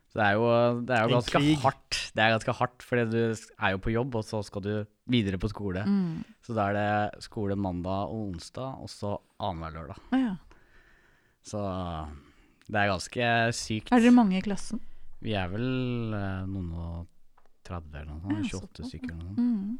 [0.09, 0.45] Så det er jo,
[0.87, 1.57] det er jo ganske krig.
[1.59, 1.97] hardt.
[2.15, 3.19] Det er ganske hardt, fordi du
[3.59, 5.83] er jo på jobb, og så skal du videre på skole.
[5.85, 6.23] Mm.
[6.45, 6.77] Så da er
[7.13, 9.99] det skole mandag og onsdag, og så annenhver lørdag.
[10.13, 10.35] Ja.
[11.43, 11.59] Så
[12.71, 13.91] det er ganske sykt.
[13.91, 14.79] Er dere mange i klassen?
[15.21, 17.07] Vi er vel eh, noen og
[17.65, 18.45] 30 eller noe sånt.
[18.45, 19.35] 28 såpass, stykker eller noe.
[19.35, 19.79] Mm.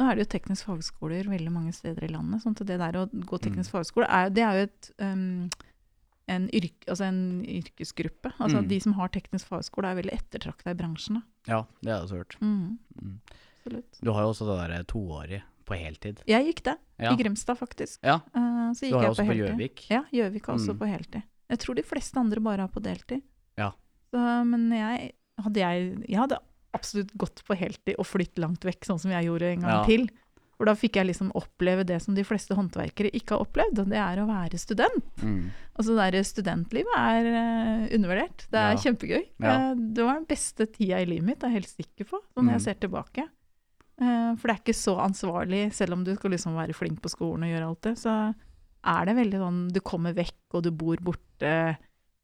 [0.00, 2.42] Nå er det jo teknisk fagskoler veldig mange steder i landet.
[2.42, 3.76] sånn at det der å gå teknisk Mm.
[3.76, 5.50] fagskole, er, det er jo et, um,
[6.28, 8.32] en, yrk, altså en yrkesgruppe.
[8.40, 8.68] Altså Mm.
[8.68, 11.14] De som har teknisk fagskole, er veldig ettertrakta i bransjen.
[11.20, 11.22] Da.
[11.52, 12.36] Ja, det har jeg også hørt.
[12.40, 12.78] Mm.
[13.02, 13.20] Mm.
[14.02, 16.22] Du har jo også det derre toårige på heltid.
[16.26, 17.12] Jeg gikk det, Ja.
[17.12, 17.98] i Grimstad faktisk.
[18.02, 18.16] ja.
[18.34, 19.36] Uh, så Du har jeg også på.
[19.36, 19.90] Gjøvik.
[19.90, 20.78] Ja, Gjøvik har også Mm.
[20.78, 21.22] på heltid.
[21.50, 23.22] Jeg tror de fleste andre bare har på deltid.
[23.58, 23.70] Ja.
[24.12, 26.38] Så, men jeg hadde, jeg, jeg hadde
[26.76, 29.84] absolutt gått på heltid og flytt langt vekk, sånn som jeg gjorde en gang Ja.
[29.88, 30.08] til.
[30.62, 33.88] For da fikk jeg liksom oppleve det som de fleste håndverkere ikke har opplevd, og
[33.90, 35.02] det er å være student.
[35.18, 35.50] Mm.
[35.74, 38.44] Altså det der studentlivet er uh, undervurdert.
[38.52, 38.82] Det er Ja.
[38.84, 39.24] kjempegøy.
[39.42, 39.54] Ja.
[39.56, 42.20] Eh, det var den beste tida i livet mitt, det er jeg helt sikker på,
[42.36, 42.52] når mm.
[42.52, 43.26] jeg ser tilbake.
[44.00, 47.10] Uh, for det er ikke så ansvarlig, selv om du skal liksom være flink på
[47.10, 48.14] skolen og gjøre alt det, så
[48.82, 51.56] er det veldig sånn Du kommer vekk, og du bor borte,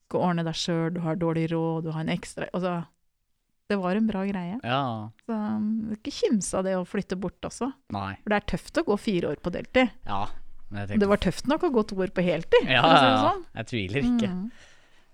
[0.09, 2.87] skal ordne deg sjøl, du har dårlig råd, du har en ekstra Altså,
[3.69, 4.59] det var en bra greie.
[4.65, 5.11] Ja.
[5.27, 7.69] Så um, ikke kimse av det å flytte bort også.
[7.93, 8.15] Nei.
[8.23, 9.91] For det er tøft å gå fire år på deltid.
[10.09, 10.23] Ja.
[10.73, 12.67] Det var tøft nok å gå to år på heltid.
[12.69, 13.45] ja, det ja, sånn.
[13.57, 14.29] jeg tviler ikke.
[14.29, 14.51] Mm,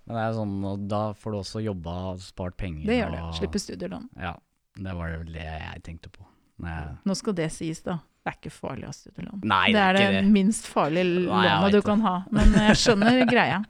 [0.07, 2.87] Men det er sånn, og da får du også jobba og spart penger.
[2.87, 3.19] det gjør du.
[3.23, 4.09] og- Slippe studielån.
[4.21, 4.35] Ja.
[4.75, 6.27] Det var vel det jeg tenkte på.
[6.63, 7.99] Jeg Nå skal det sies, da.
[8.25, 9.41] Det er ikke farlig å ha studielån.
[9.45, 10.25] Nei, det er det, det.
[10.33, 12.15] minst farlige lånet du kan ha.
[12.33, 13.63] Men jeg skjønner greia.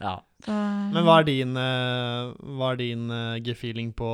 [0.00, 0.16] Ja.
[0.44, 0.54] Så,
[0.92, 4.10] Men hva er din, eh, hva er din eh, gefühling på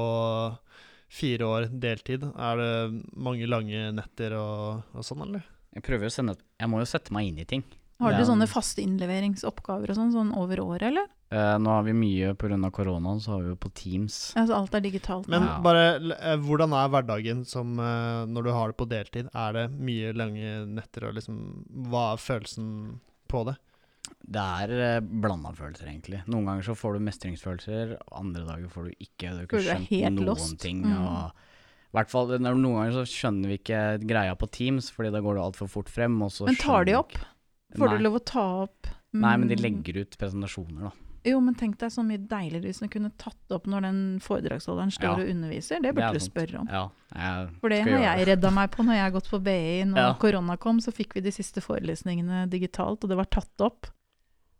[1.08, 2.24] fire år deltid?
[2.36, 2.72] Er det
[3.16, 5.46] mange lange netter og, og sånn, eller?
[5.74, 7.62] Jeg prøver å sende Jeg må jo sette meg inn i ting.
[7.98, 11.08] Har dere du sånne faste innleveringsoppgaver og sånn, sånn over året, eller?
[11.34, 12.56] Eh, nå har vi mye pga.
[12.72, 14.32] koronaen, så har vi jo på Teams.
[14.38, 15.26] Altså alt er digitalt.
[15.28, 15.58] Men Ja.
[15.60, 19.28] bare, eh, hvordan er hverdagen som eh, når du har det på deltid?
[19.34, 23.56] Er det mye lange netter, og liksom Hva er følelsen på det?
[24.20, 26.22] Det er uh, blanda følelser, egentlig.
[26.26, 29.30] Noen ganger så får du mestringsfølelser, andre dager får du ikke.
[29.32, 30.58] Du har ikke skjønt noen lost.
[30.60, 30.84] ting.
[30.84, 31.00] Mm.
[31.00, 31.48] Og,
[31.96, 35.44] hvert fall, Noen ganger så skjønner vi ikke greia på Teams, fordi da går det
[35.48, 36.18] altfor fort frem.
[36.20, 37.16] Men tar de opp?
[37.76, 37.98] Får Nei.
[37.98, 41.08] du lov å ta opp Nei, men de mm, legger ut presentasjoner, da.
[41.26, 44.00] Jo, men tenk deg så mye deiligere hvis du kunne tatt det opp når den
[44.24, 45.14] foredragsholderen står Ja.
[45.16, 45.82] og underviser.
[45.82, 46.68] Det Det burde du spørre om.
[46.70, 49.84] Ja, jeg For det har jeg redda meg på når jeg har gått på BI.
[49.84, 50.14] Når Ja.
[50.14, 53.86] korona kom, så fikk vi de siste forelesningene digitalt, og det var tatt opp.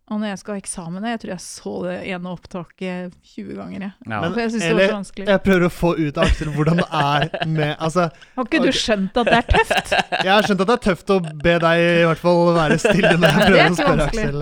[0.09, 3.83] Og når jeg skal ha eksamen, jeg tror jeg så det ene opptaket 20 ganger.
[3.85, 3.93] Jeg.
[4.09, 4.21] Ja.
[4.23, 5.27] Men- For jeg syns det var så vanskelig.
[5.29, 8.07] Jeg prøver å få ut av Aksel hvordan det er med Altså,
[8.39, 9.93] Har ikke du skjønt at det er tøft?
[10.25, 13.13] jeg har skjønt at det er tøft å be deg i hvert fall være stille
[13.19, 14.09] når jeg er prøver å spørre.
[14.09, 14.41] Aksel.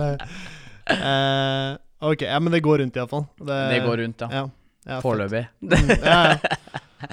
[0.87, 1.77] Uh,
[2.11, 3.25] ok, ja, men det går rundt iallfall.
[3.43, 4.29] det går rundt, ja.
[4.31, 4.45] Ja,
[4.87, 5.01] ja.
[5.03, 5.43] Foreløpig.
[5.67, 7.11] Mm, ja, ja.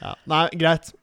[0.00, 0.14] ja.
[0.32, 0.94] Nei, greit.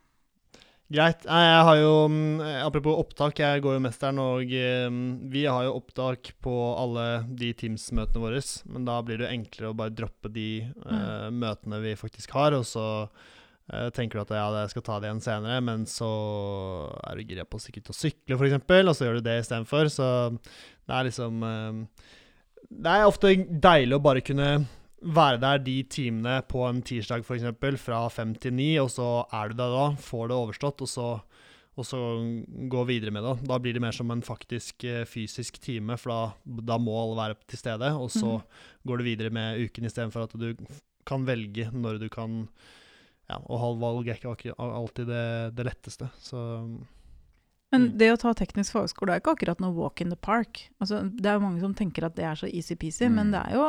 [0.87, 1.25] Greit.
[1.27, 4.99] Jeg har jo mm, Apropos opptak, jeg går jo mesteren, og mm,
[5.33, 8.39] vi har jo opptak på alle de Teams-møtene våre.
[8.71, 12.55] Men da blir det jo enklere å bare droppe de eh, møtene vi faktisk har,
[12.55, 16.11] og så uh, tenker du at ja, jeg skal ta det igjen senere, men så
[17.03, 19.91] er du gira på sikkert å sykle, f.eks., og så gjør du det istedenfor.
[19.91, 22.09] Så det er liksom uh,
[22.71, 24.53] Det er ofte deilig å bare kunne
[25.01, 27.45] være der de timene på en tirsdag f.eks.
[27.81, 31.07] fra fem til ni, og så er du der da, får det overstått, og så,
[31.77, 32.01] og så
[32.71, 33.35] gå videre med det.
[33.49, 37.19] Da blir det mer som en faktisk eh, fysisk time, for da, da må alle
[37.21, 37.93] være til stede.
[37.93, 38.39] Og så
[38.87, 40.51] går du videre med uken istedenfor at du
[41.07, 42.45] kan velge når du kan
[43.27, 45.23] Ja, og halv valg er ikke alltid det,
[45.57, 46.07] det letteste.
[46.23, 46.39] Så
[47.73, 47.93] Men mm.
[47.99, 50.61] det å ta teknisk fagskole er ikke akkurat noe walk in the park.
[50.79, 53.17] Altså, det er jo mange som tenker at det er så easy-peasy, mm.
[53.19, 53.65] men det er jo,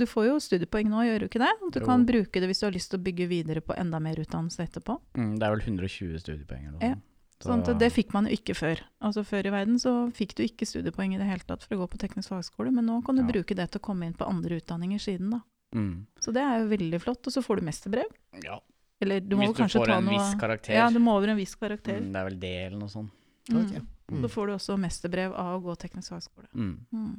[0.00, 1.50] du får jo studiepoeng nå, gjør du ikke det?
[1.74, 1.86] Du jo.
[1.86, 4.64] kan bruke det hvis du har lyst til å bygge videre på enda mer utdannelse
[4.64, 4.96] etterpå.
[5.18, 6.94] Mm, det er vel 120 studiepoeng eller noe.
[6.94, 7.02] Ja.
[7.44, 8.80] Sånn det fikk man jo ikke før.
[9.04, 11.82] Altså Før i verden så fikk du ikke studiepoeng i det hele tatt for å
[11.82, 13.28] gå på teknisk fagskole, men nå kan du ja.
[13.28, 15.42] bruke det til å komme inn på andre utdanninger siden, da.
[15.74, 16.06] Mm.
[16.22, 17.26] Så det er jo veldig flott.
[17.26, 18.08] Og så får du mesterbrev.
[18.44, 18.60] Ja.
[19.02, 20.76] Eller du må Hvis kanskje ta noe Hvis du får en viss karakter.
[20.78, 21.98] Ja, du må over en viss karakter.
[22.00, 23.12] Mm, det er vel det, eller noe sånt.
[23.52, 23.60] Mm.
[23.60, 23.84] Okay.
[24.12, 24.22] Mm.
[24.22, 26.48] Så får du også mesterbrev av å gå teknisk fagskole.
[26.52, 26.74] Mm.
[26.92, 27.14] Mm.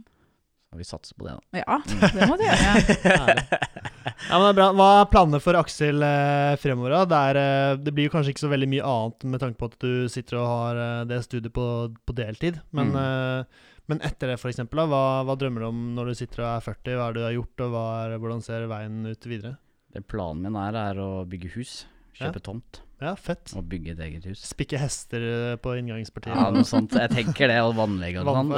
[0.69, 1.61] Så vi satser på det, da.
[1.63, 1.77] Ja,
[2.15, 2.65] det må du gjøre.
[4.29, 4.67] ja, men det er bra.
[4.75, 6.97] Hva er planene for Aksel eh, fremover?
[7.09, 9.69] Det, er, eh, det, blir jo kanskje ikke så veldig mye annet med tanke på
[9.71, 11.69] at du sitter og har eh, det studiet på,
[12.05, 12.59] på deltid.
[12.75, 12.99] Men, mm.
[13.01, 16.67] eh, men etter det, f.eks., hva, hva drømmer du om når du sitter og er
[16.67, 16.99] 40?
[16.99, 19.57] Hva er det du har gjort, og er, hvordan ser veien ut videre?
[19.95, 21.85] Det planen min er, er å bygge hus.
[22.15, 22.43] Kjøpe ja.
[22.43, 22.81] tomt.
[23.03, 23.51] Ja, fett.
[23.59, 24.41] Og bygge et eget hus.
[24.47, 26.31] Spikke hester eh, på inngangspartiet.
[26.31, 26.95] Ja, noe sånt.
[26.95, 28.53] Jeg tenker det, og vannlegge og sånn.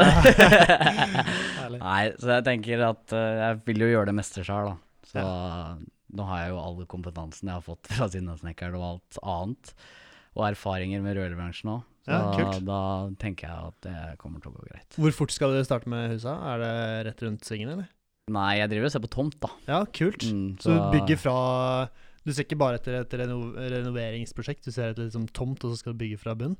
[1.81, 4.77] Nei, så jeg tenker at uh, jeg vil jo gjøre det meste sjøl, da.
[5.09, 5.73] Så ja.
[6.19, 9.75] nå har jeg jo all kompetansen jeg har fått fra Sinnasnekkeren og alt annet.
[10.37, 11.85] Og erfaringer med rørbransjen òg.
[12.07, 12.81] Så ja, da
[13.19, 14.87] tenker jeg at det kommer til å gå greit.
[14.95, 16.37] Hvor fort skal du starte med husa?
[16.53, 16.75] Er det
[17.09, 17.89] rett rundt svingen, eller?
[18.31, 19.49] Nei, jeg driver og ser på tomt, da.
[19.67, 20.23] Ja, kult.
[20.23, 21.35] Mm, så, så, du bygger fra
[22.27, 25.79] du ser ikke bare etter et reno renoveringsprosjekt, du ser etter liksom tomt, og så
[25.79, 26.57] skal du bygge fra bunn?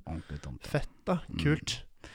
[0.64, 1.20] Fett, da.
[1.28, 1.42] Mm.
[1.44, 1.74] Kult.
[1.82, 2.12] Mm.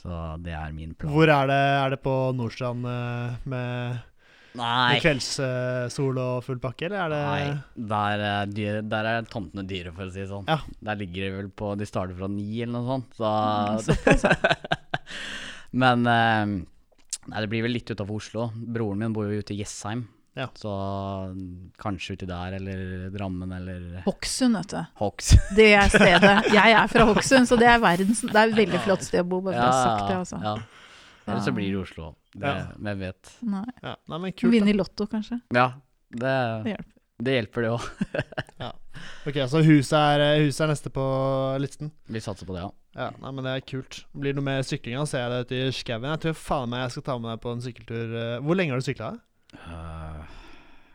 [0.00, 1.12] Så det er min plan.
[1.14, 1.58] Hvor er det?
[1.84, 4.00] Er det på Nordstrand uh, med,
[4.58, 9.66] med kveldssol uh, og full pakke, eller er det Nei, der, dyr, der er tomtene
[9.70, 10.50] dyre, for å si det sånn.
[10.50, 10.58] Ja.
[10.90, 13.18] Der ligger de vel på De starter fra ni, eller noe sånt.
[13.20, 14.56] Så mm,
[15.84, 16.58] Men uh,
[17.30, 18.50] Nei, det blir vel litt utafor Oslo.
[18.50, 20.08] Broren min bor jo ute i Jessheim.
[20.40, 20.46] Ja.
[20.56, 20.72] Så
[21.80, 24.80] kanskje uti der, eller Drammen, eller Hokksund, vet du.
[25.00, 25.32] Hoks.
[25.58, 26.36] Det er stedet.
[26.54, 29.28] Jeg er fra Hokksund, så det er, verdens, det er et veldig flott sted å
[29.28, 29.42] bo.
[29.44, 30.40] Bare for ja, å ha sagt det, altså.
[30.44, 30.54] Ja.
[31.26, 32.14] Eller så blir det Oslo.
[32.32, 32.70] Det, ja.
[32.78, 33.34] Hvem vet.
[33.52, 33.66] Nei.
[33.82, 33.94] Ja.
[34.08, 35.40] Nei, men kult, Vinne i Lotto, kanskje.
[35.54, 35.68] Ja,
[36.14, 36.34] det,
[36.64, 36.96] det hjelper.
[37.20, 37.88] Det hjelper, det òg.
[38.64, 38.70] ja.
[39.28, 41.06] Ok, så huset er, huset er, neste på
[41.60, 41.92] listen?
[42.08, 42.70] Vi satser på det, ja.
[42.96, 44.00] Ja, nei, men Det er kult.
[44.16, 44.98] Blir det noe mer sykling?
[45.06, 46.08] Ser jeg det ute i skauen?
[46.10, 48.16] Jeg tror faen meg jeg skal ta med deg på en sykkeltur.
[48.46, 49.10] Hvor lenge har du sykla?
[49.56, 50.20] Uh,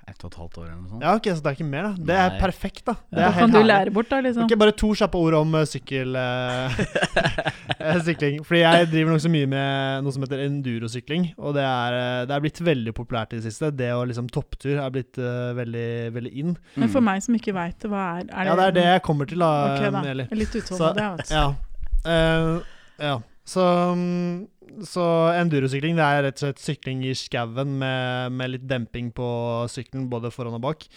[0.05, 1.01] ett og et halvt år eller noe sånt.
[1.03, 1.93] Ja, ok, Så det er ikke mer, da.
[1.97, 2.25] Det Nei.
[2.27, 2.93] er perfekt, da.
[3.09, 3.29] Det ja.
[3.31, 4.19] da kan du lære bort, da.
[4.21, 4.45] liksom.
[4.45, 6.77] Ok, Bare to kjappe ord om uh, sykkel, uh,
[8.07, 8.37] sykling.
[8.45, 11.31] Fordi jeg driver nokså mye med noe som heter endurosykling.
[11.41, 11.97] Og det er,
[12.29, 13.73] det er blitt veldig populært i det siste.
[13.73, 15.89] Det å liksom topptur er blitt uh, veldig,
[16.19, 16.53] veldig in.
[16.77, 18.49] Men for meg som ikke veit det, hva er, er det?
[18.51, 19.53] Ja, det er det jeg kommer til, da.
[19.73, 20.05] Ok, da.
[20.05, 21.39] Jeg er litt utålmodig, jeg, vet du.
[22.13, 23.07] Ja.
[23.09, 23.21] ja.
[23.45, 23.61] Så
[23.93, 24.45] um,
[24.83, 25.03] så
[25.37, 29.27] endurosykling det er rett og slett sykling i skauen med, med, litt demping på
[29.71, 30.87] sykkelen, både foran og bak.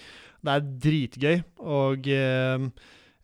[0.45, 1.43] Det er dritgøy.
[1.63, 2.67] Og eh,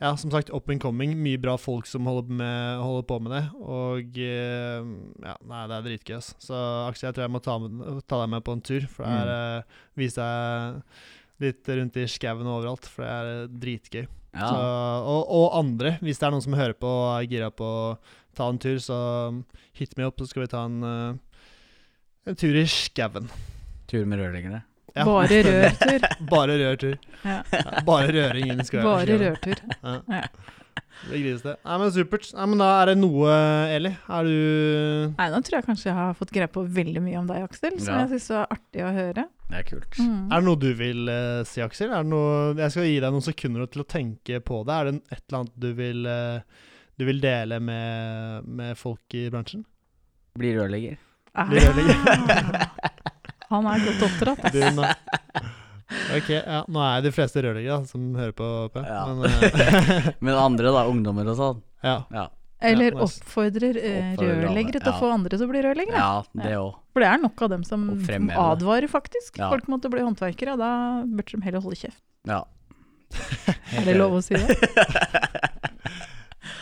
[0.02, 1.14] ja, som sagt, up and coming.
[1.16, 3.44] Mye bra folk som holder, med, holder på med det.
[3.62, 4.90] Og eh,
[5.24, 6.18] ja, nei, det er dritgøy.
[6.22, 8.88] Så Aksel, jeg tror jeg må ta, med, ta, deg med på en tur.
[8.90, 9.62] For det er mm.
[9.62, 14.04] Eh, vise deg litt rundt i skauen overalt, for det er dritgøy.
[14.34, 14.50] Ja.
[14.50, 14.60] Så,
[15.14, 17.96] og, og, andre, hvis det er noen som hører på og er gira på å
[18.34, 18.98] ta en tur, så
[19.78, 21.50] hit me opp, så skal vi ta en, uh,
[22.26, 23.30] en tur i skauen.
[23.90, 24.64] Tur med rørleggerne?
[24.94, 25.06] Ja.
[25.06, 26.04] Bare rørtur.
[26.34, 26.98] bare rørtur.
[27.24, 27.40] Ja.
[27.86, 28.86] Bare røring inn i skauen.
[28.86, 29.62] Bare rørtur.
[29.82, 30.28] Ja.
[31.04, 31.54] Det grisete.
[31.66, 32.28] Nei, men supert.
[32.36, 33.38] Nei, men da er det noe,
[33.74, 33.90] Eli.
[33.90, 37.30] Er du Nei, nå tror jeg kanskje jeg har fått greie på veldig mye om
[37.30, 39.26] deg, Aksel, som jeg syns var artig å høre.
[39.50, 39.98] Det er kult.
[40.00, 40.30] Mm.
[40.32, 41.92] Er det noe du vil uh, si, Aksel?
[41.92, 44.76] Er det noe, jeg skal gi deg noen sekunder til å tenke på det.
[44.76, 46.62] Er det et eller annet du vil uh,
[46.96, 49.64] du vil dele med, med folk i bransjen?
[50.38, 50.98] Bli rørlegger.
[51.34, 51.48] Ah.
[51.50, 52.68] Bli rørlegger.
[53.52, 54.46] Han er godt oppdratt.
[56.14, 58.46] Ok, ja, nå er de fleste rørleggere som hører på.
[58.72, 59.02] på ja.
[59.10, 60.86] men, uh, men, andre, da?
[60.90, 61.60] Ungdommer og sånn?
[61.84, 61.98] Ja.
[62.14, 62.28] ja.
[62.64, 66.00] Eller oppfordrer eh, rørleggere til å få andre til å bli rørleggere.
[66.00, 66.80] Ja, det også.
[66.94, 69.40] For det er nok av dem som, som advarer, faktisk.
[69.42, 70.70] Folk måtte bli håndverkere, og da
[71.02, 72.02] burde de heller holde kjeft.
[72.30, 72.44] Ja.
[73.78, 74.54] er det lov å si det?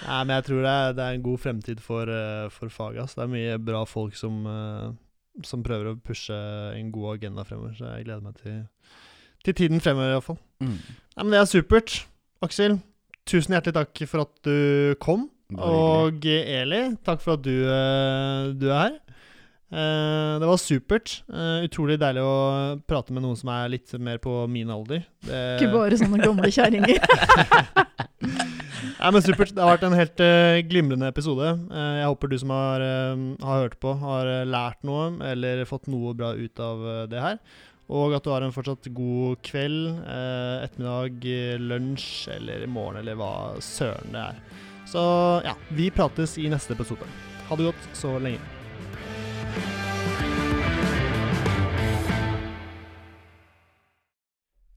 [0.03, 3.05] Nei, men jeg tror det er, det er en god fremtid for, uh, for faget.
[3.05, 3.21] Altså.
[3.21, 6.37] Det er mye bra folk som, uh, som prøver å pushe
[6.79, 8.59] en god agenda fremover, så jeg gleder meg til,
[9.47, 10.41] til tiden fremover, iallfall.
[10.65, 10.75] Mm.
[10.81, 12.01] Nei, men det er supert.
[12.43, 12.81] Aksel,
[13.29, 15.29] tusen hjertelig takk for at du kom.
[15.59, 19.01] Og Eli, takk for at du, uh, du er her.
[19.73, 21.19] Uh, det var supert.
[21.65, 22.37] Utrolig deilig å
[22.89, 25.07] prate med noen som er litt mer på min alder.
[25.25, 25.43] Det...
[25.59, 27.01] Ikke bare sånne gamle kjerringer.
[29.03, 29.51] Nei, men Supert.
[29.51, 31.49] Det har vært en helt uh, glimrende episode.
[31.73, 35.91] Uh, jeg håper du som har, uh, har, hørt på, har lært noe eller fått
[35.91, 37.41] noe bra ut av det her.
[37.93, 41.27] Og at du har en fortsatt god kveld, ettermiddag,
[41.61, 44.39] lunsj eller morgen eller hva søren det er.
[44.93, 47.07] Så ja, vi prates i neste episode.
[47.49, 48.41] Ha det godt så lenge.